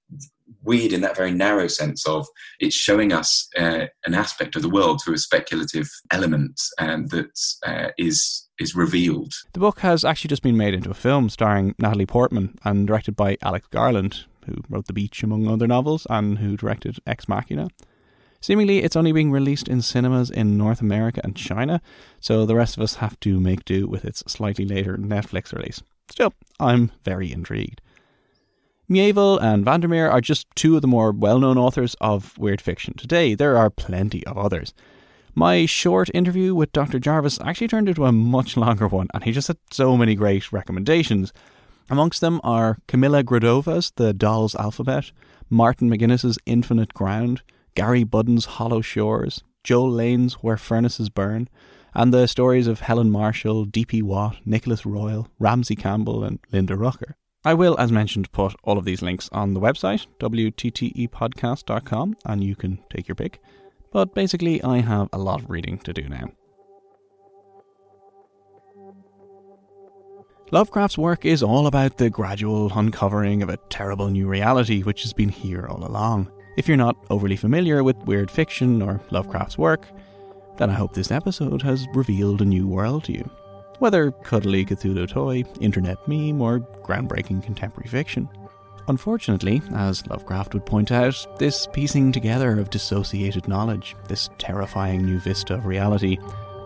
weird 0.64 0.94
in 0.94 1.02
that 1.02 1.16
very 1.16 1.32
narrow 1.32 1.68
sense 1.68 2.06
of 2.08 2.28
it's 2.60 2.76
showing 2.76 3.12
us 3.12 3.48
uh, 3.58 3.86
an 4.06 4.14
aspect 4.14 4.56
of 4.56 4.62
the 4.62 4.70
world 4.70 5.02
through 5.04 5.16
a 5.16 5.20
speculative 5.20 5.90
element 6.12 6.62
um, 6.80 7.08
that 7.08 7.40
uh, 7.66 7.90
is 7.98 8.48
is 8.58 8.76
revealed. 8.76 9.34
The 9.54 9.60
book 9.60 9.80
has 9.80 10.06
actually 10.06 10.30
just 10.30 10.44
been 10.44 10.58
made 10.58 10.74
into 10.74 10.90
a 10.90 10.94
film 10.94 11.30
starring 11.30 11.76
Natalie 11.78 12.06
Portman 12.06 12.58
and 12.64 12.88
directed 12.88 13.16
by 13.16 13.38
Alex 13.42 13.68
Garland, 13.70 14.26
who 14.46 14.56
wrote 14.70 14.88
The 14.88 14.94
Beach 14.94 15.24
among 15.24 15.48
other 15.48 15.68
novels 15.68 16.08
and 16.10 16.38
who 16.38 16.56
directed 16.56 17.00
Ex 17.06 17.28
Machina. 17.28 17.68
Seemingly, 18.40 18.84
it's 18.84 18.96
only 18.96 19.12
being 19.12 19.32
released 19.32 19.68
in 19.68 19.82
cinemas 19.82 20.30
in 20.30 20.58
North 20.58 20.80
America 20.80 21.20
and 21.24 21.36
China, 21.36 21.82
so 22.20 22.46
the 22.46 22.56
rest 22.56 22.78
of 22.78 22.84
us 22.84 22.96
have 22.96 23.20
to 23.22 23.40
make 23.40 23.66
do 23.66 23.88
with 23.88 24.06
its 24.06 24.24
slightly 24.28 24.66
later 24.66 24.98
Netflix 24.98 25.52
release. 25.52 25.82
Still, 26.12 26.34
I'm 26.60 26.92
very 27.04 27.32
intrigued. 27.32 27.82
Miéville 28.90 29.42
and 29.42 29.66
Vandermeer 29.66 30.08
are 30.08 30.22
just 30.22 30.48
two 30.56 30.76
of 30.76 30.82
the 30.84 30.88
more 30.88 31.12
well 31.12 31.40
known 31.40 31.58
authors 31.58 31.96
of 32.00 32.38
weird 32.38 32.62
fiction 32.62 32.94
today. 32.94 33.34
There 33.34 33.58
are 33.58 33.72
plenty 33.72 34.26
of 34.28 34.38
others. 34.38 34.76
My 35.34 35.66
short 35.66 36.10
interview 36.14 36.54
with 36.54 36.72
Dr. 36.72 37.00
Jarvis 37.00 37.42
actually 37.42 37.68
turned 37.68 37.90
into 37.90 38.06
a 38.06 38.12
much 38.12 38.56
longer 38.56 38.88
one, 38.88 39.08
and 39.14 39.24
he 39.24 39.32
just 39.32 39.48
had 39.48 39.58
so 39.72 39.98
many 39.98 40.14
great 40.14 40.52
recommendations. 40.54 41.34
Amongst 41.90 42.22
them 42.22 42.40
are 42.44 42.78
Camilla 42.88 43.24
Grudova's 43.24 43.92
The 43.96 44.14
Doll's 44.14 44.56
Alphabet, 44.56 45.12
Martin 45.50 45.90
MacInnes's 45.90 46.38
Infinite 46.46 46.94
Ground, 46.94 47.42
Gary 47.74 48.04
Budden's 48.04 48.46
Hollow 48.46 48.82
Shores, 48.82 49.44
Joel 49.64 49.92
Lane's 49.92 50.36
Where 50.36 50.58
Furnaces 50.58 51.10
Burn, 51.10 51.50
and 51.96 52.14
the 52.14 52.28
stories 52.28 52.68
of 52.68 52.82
Helen 52.82 53.10
Marshall, 53.10 53.66
D.P. 53.66 54.04
Watt, 54.04 54.38
Nicholas 54.46 54.86
Royle, 54.86 55.28
Ramsey 55.40 55.76
Campbell, 55.76 56.24
and 56.24 56.40
Lynda 56.54 56.78
Rucker. 56.78 57.18
I 57.46 57.54
will, 57.54 57.80
as 57.80 57.92
mentioned, 57.92 58.32
put 58.32 58.56
all 58.64 58.80
of 58.80 58.86
these 58.86 59.04
links 59.04 59.30
on 59.32 59.54
the 59.54 59.62
website, 59.62 60.08
wttepodcast.com, 60.20 62.18
and 62.26 62.44
you 62.44 62.56
can 62.56 62.80
take 62.90 63.08
your 63.08 63.14
pick. 63.16 63.40
But 63.92 64.16
basically, 64.16 64.64
I 64.64 64.82
have 64.82 65.10
a 65.14 65.20
lot 65.20 65.42
of 65.42 65.50
reading 65.52 65.78
to 65.80 65.94
do 65.94 66.10
now. 66.10 66.32
Lovecraft's 70.52 70.98
work 70.98 71.24
is 71.24 71.44
all 71.44 71.68
about 71.68 71.98
the 71.98 72.10
gradual 72.10 72.72
uncovering 72.76 73.44
of 73.44 73.50
a 73.50 73.58
terrible 73.70 74.10
new 74.10 74.28
reality 74.28 74.82
which 74.82 75.04
has 75.04 75.14
been 75.14 75.30
here 75.30 75.68
all 75.68 75.86
along. 75.86 76.32
If 76.58 76.68
you're 76.68 76.78
not 76.78 76.98
overly 77.10 77.36
familiar 77.36 77.84
with 77.84 77.98
weird 78.06 78.32
fiction 78.32 78.82
or 78.82 79.02
Lovecraft's 79.12 79.58
work, 79.58 79.88
then 80.58 80.70
I 80.70 80.74
hope 80.74 80.94
this 80.94 81.12
episode 81.12 81.62
has 81.62 81.88
revealed 81.94 82.42
a 82.42 82.46
new 82.46 82.68
world 82.68 83.04
to 83.06 83.14
you. 83.14 83.30
Whether 83.80 84.12
cuddly 84.12 84.66
Cthulhu 84.66 85.08
toy, 85.08 85.44
internet 85.60 86.08
meme, 86.08 86.42
or 86.42 86.60
groundbreaking 86.60 87.44
contemporary 87.44 87.90
fiction. 87.90 88.30
Unfortunately, 88.88 89.62
as 89.74 90.06
Lovecraft 90.08 90.54
would 90.54 90.66
point 90.66 90.92
out, 90.92 91.40
this 91.40 91.68
piecing 91.74 92.12
together 92.12 92.60
of 92.60 92.70
dissociated 92.70 93.48
knowledge, 93.48 93.96
this 94.08 94.30
terrifying 94.38 95.04
new 95.04 95.20
vista 95.20 95.56
of 95.56 95.66
reality, 95.66 96.18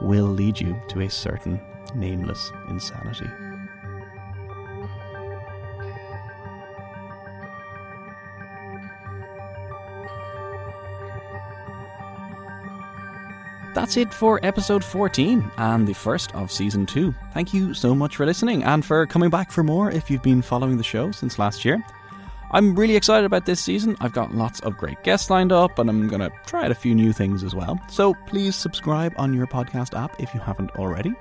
will 0.01 0.27
lead 0.27 0.59
you 0.59 0.79
to 0.89 1.01
a 1.01 1.09
certain 1.09 1.59
nameless 1.95 2.51
insanity. 2.67 3.29
That's 13.79 13.95
it 13.95 14.13
for 14.13 14.41
episode 14.43 14.83
14 14.83 15.51
and 15.55 15.87
the 15.87 15.93
first 15.93 16.35
of 16.35 16.51
season 16.51 16.85
2. 16.85 17.15
Thank 17.33 17.53
you 17.53 17.73
so 17.73 17.95
much 17.95 18.17
for 18.17 18.25
listening 18.25 18.61
and 18.61 18.83
for 18.83 19.07
coming 19.07 19.29
back 19.29 19.51
for 19.51 19.63
more 19.63 19.89
if 19.89 20.11
you've 20.11 20.21
been 20.21 20.41
following 20.41 20.75
the 20.75 20.83
show 20.83 21.11
since 21.11 21.39
last 21.39 21.63
year. 21.63 21.81
I'm 22.51 22.75
really 22.75 22.97
excited 22.97 23.25
about 23.25 23.45
this 23.45 23.61
season. 23.61 23.95
I've 24.01 24.11
got 24.11 24.35
lots 24.35 24.59
of 24.59 24.75
great 24.75 25.01
guests 25.03 25.29
lined 25.29 25.53
up 25.53 25.79
and 25.79 25.89
I'm 25.89 26.09
going 26.09 26.19
to 26.19 26.29
try 26.45 26.65
out 26.65 26.71
a 26.71 26.75
few 26.75 26.93
new 26.93 27.13
things 27.13 27.41
as 27.41 27.55
well. 27.55 27.79
So 27.87 28.15
please 28.27 28.57
subscribe 28.57 29.13
on 29.15 29.33
your 29.33 29.47
podcast 29.47 29.97
app 29.97 30.19
if 30.19 30.33
you 30.33 30.41
haven't 30.41 30.71
already. 30.71 31.15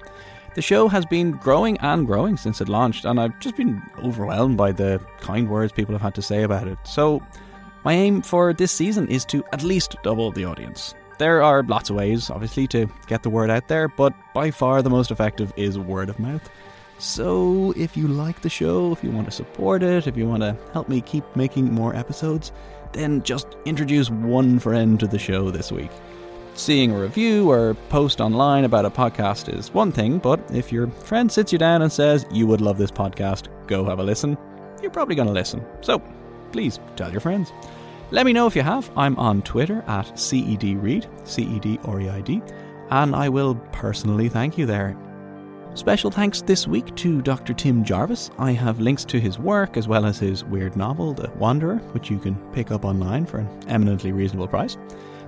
The 0.56 0.62
show 0.62 0.88
has 0.88 1.06
been 1.06 1.30
growing 1.30 1.78
and 1.78 2.08
growing 2.08 2.36
since 2.36 2.60
it 2.60 2.68
launched, 2.68 3.04
and 3.04 3.20
I've 3.20 3.38
just 3.38 3.54
been 3.54 3.80
overwhelmed 4.02 4.56
by 4.56 4.72
the 4.72 5.00
kind 5.20 5.48
words 5.48 5.70
people 5.70 5.94
have 5.94 6.02
had 6.02 6.16
to 6.16 6.22
say 6.22 6.42
about 6.42 6.66
it. 6.66 6.78
So, 6.82 7.22
my 7.84 7.92
aim 7.92 8.20
for 8.20 8.52
this 8.52 8.72
season 8.72 9.06
is 9.06 9.24
to 9.26 9.44
at 9.52 9.62
least 9.62 9.94
double 10.02 10.32
the 10.32 10.44
audience. 10.44 10.96
There 11.18 11.42
are 11.42 11.64
lots 11.64 11.90
of 11.90 11.96
ways, 11.96 12.30
obviously, 12.30 12.68
to 12.68 12.86
get 13.08 13.22
the 13.22 13.30
word 13.30 13.50
out 13.50 13.66
there, 13.66 13.88
but 13.88 14.14
by 14.34 14.50
far 14.50 14.82
the 14.82 14.90
most 14.90 15.10
effective 15.10 15.52
is 15.56 15.78
word 15.78 16.08
of 16.08 16.18
mouth. 16.18 16.48
So, 16.98 17.72
if 17.76 17.96
you 17.96 18.08
like 18.08 18.40
the 18.40 18.48
show, 18.48 18.92
if 18.92 19.02
you 19.04 19.10
want 19.10 19.26
to 19.26 19.32
support 19.32 19.82
it, 19.82 20.06
if 20.06 20.16
you 20.16 20.28
want 20.28 20.42
to 20.42 20.56
help 20.72 20.88
me 20.88 21.00
keep 21.00 21.24
making 21.36 21.72
more 21.72 21.94
episodes, 21.94 22.52
then 22.92 23.22
just 23.22 23.56
introduce 23.64 24.10
one 24.10 24.58
friend 24.58 24.98
to 25.00 25.06
the 25.06 25.18
show 25.18 25.50
this 25.50 25.70
week. 25.70 25.90
Seeing 26.54 26.90
a 26.90 27.00
review 27.00 27.50
or 27.50 27.74
post 27.88 28.20
online 28.20 28.64
about 28.64 28.84
a 28.84 28.90
podcast 28.90 29.52
is 29.52 29.72
one 29.72 29.92
thing, 29.92 30.18
but 30.18 30.40
if 30.52 30.72
your 30.72 30.88
friend 30.88 31.30
sits 31.30 31.52
you 31.52 31.58
down 31.58 31.82
and 31.82 31.92
says, 31.92 32.26
You 32.32 32.46
would 32.48 32.60
love 32.60 32.78
this 32.78 32.90
podcast, 32.90 33.46
go 33.68 33.84
have 33.84 34.00
a 34.00 34.02
listen, 34.02 34.36
you're 34.82 34.90
probably 34.90 35.14
going 35.14 35.28
to 35.28 35.34
listen. 35.34 35.64
So 35.80 36.02
please 36.52 36.80
tell 36.96 37.12
your 37.12 37.20
friends. 37.20 37.52
Let 38.10 38.24
me 38.24 38.32
know 38.32 38.46
if 38.46 38.56
you 38.56 38.62
have. 38.62 38.90
I'm 38.96 39.18
on 39.18 39.42
Twitter 39.42 39.84
at 39.86 40.06
CEDReid, 40.16 41.28
C 41.28 41.42
E 41.42 41.58
D 41.58 41.78
R 41.84 42.00
E 42.00 42.08
I 42.08 42.22
D, 42.22 42.40
and 42.88 43.14
I 43.14 43.28
will 43.28 43.56
personally 43.70 44.30
thank 44.30 44.56
you 44.56 44.64
there. 44.64 44.96
Special 45.74 46.10
thanks 46.10 46.40
this 46.40 46.66
week 46.66 46.94
to 46.96 47.20
Dr. 47.20 47.52
Tim 47.52 47.84
Jarvis. 47.84 48.30
I 48.38 48.52
have 48.52 48.80
links 48.80 49.04
to 49.04 49.20
his 49.20 49.38
work 49.38 49.76
as 49.76 49.88
well 49.88 50.06
as 50.06 50.18
his 50.18 50.42
weird 50.42 50.74
novel, 50.74 51.12
The 51.12 51.30
Wanderer, 51.36 51.76
which 51.92 52.10
you 52.10 52.18
can 52.18 52.34
pick 52.52 52.70
up 52.70 52.86
online 52.86 53.26
for 53.26 53.40
an 53.40 53.48
eminently 53.68 54.12
reasonable 54.12 54.48
price. 54.48 54.78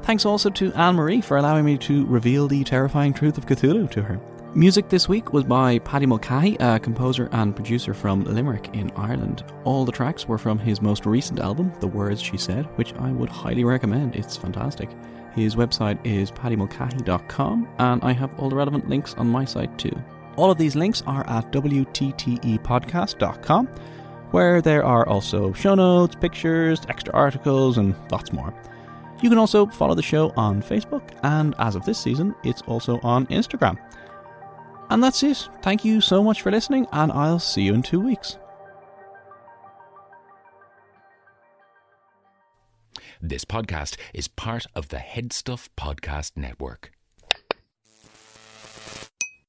Thanks 0.02 0.24
also 0.24 0.48
to 0.48 0.72
Anne 0.72 0.94
Marie 0.94 1.20
for 1.20 1.36
allowing 1.36 1.66
me 1.66 1.76
to 1.78 2.06
reveal 2.06 2.48
the 2.48 2.64
terrifying 2.64 3.12
truth 3.12 3.36
of 3.36 3.44
Cthulhu 3.44 3.90
to 3.90 4.02
her. 4.02 4.18
Music 4.56 4.88
this 4.88 5.08
week 5.08 5.32
was 5.32 5.44
by 5.44 5.78
Paddy 5.78 6.06
Mulcahy, 6.06 6.56
a 6.58 6.80
composer 6.80 7.28
and 7.30 7.54
producer 7.54 7.94
from 7.94 8.24
Limerick 8.24 8.68
in 8.74 8.90
Ireland. 8.96 9.44
All 9.62 9.84
the 9.84 9.92
tracks 9.92 10.26
were 10.26 10.38
from 10.38 10.58
his 10.58 10.82
most 10.82 11.06
recent 11.06 11.38
album, 11.38 11.72
The 11.78 11.86
Words 11.86 12.20
She 12.20 12.36
Said, 12.36 12.66
which 12.76 12.92
I 12.94 13.12
would 13.12 13.28
highly 13.28 13.62
recommend. 13.62 14.16
It's 14.16 14.36
fantastic. 14.36 14.90
His 15.36 15.54
website 15.54 16.04
is 16.04 16.32
paddymulcahy.com, 16.32 17.68
and 17.78 18.02
I 18.02 18.10
have 18.10 18.36
all 18.40 18.48
the 18.48 18.56
relevant 18.56 18.88
links 18.88 19.14
on 19.14 19.28
my 19.28 19.44
site 19.44 19.78
too. 19.78 19.96
All 20.34 20.50
of 20.50 20.58
these 20.58 20.74
links 20.74 21.04
are 21.06 21.24
at 21.28 21.52
WTTEpodcast.com, 21.52 23.66
where 24.32 24.60
there 24.60 24.84
are 24.84 25.06
also 25.06 25.52
show 25.52 25.76
notes, 25.76 26.16
pictures, 26.16 26.80
extra 26.88 27.14
articles, 27.14 27.78
and 27.78 27.94
lots 28.10 28.32
more. 28.32 28.52
You 29.22 29.28
can 29.28 29.38
also 29.38 29.66
follow 29.66 29.94
the 29.94 30.02
show 30.02 30.32
on 30.36 30.60
Facebook, 30.60 31.08
and 31.22 31.54
as 31.60 31.76
of 31.76 31.84
this 31.84 32.00
season, 32.00 32.34
it's 32.42 32.62
also 32.62 32.98
on 33.04 33.28
Instagram. 33.28 33.78
And 34.90 35.02
that's 35.04 35.22
it. 35.22 35.48
Thank 35.62 35.84
you 35.84 36.00
so 36.00 36.22
much 36.22 36.42
for 36.42 36.50
listening, 36.50 36.86
and 36.92 37.12
I'll 37.12 37.38
see 37.38 37.62
you 37.62 37.74
in 37.74 37.82
two 37.82 38.00
weeks. 38.00 38.36
This 43.22 43.44
podcast 43.44 43.96
is 44.12 44.26
part 44.26 44.66
of 44.74 44.88
the 44.88 44.96
Headstuff 44.96 45.68
Podcast 45.76 46.32
Network. 46.36 46.90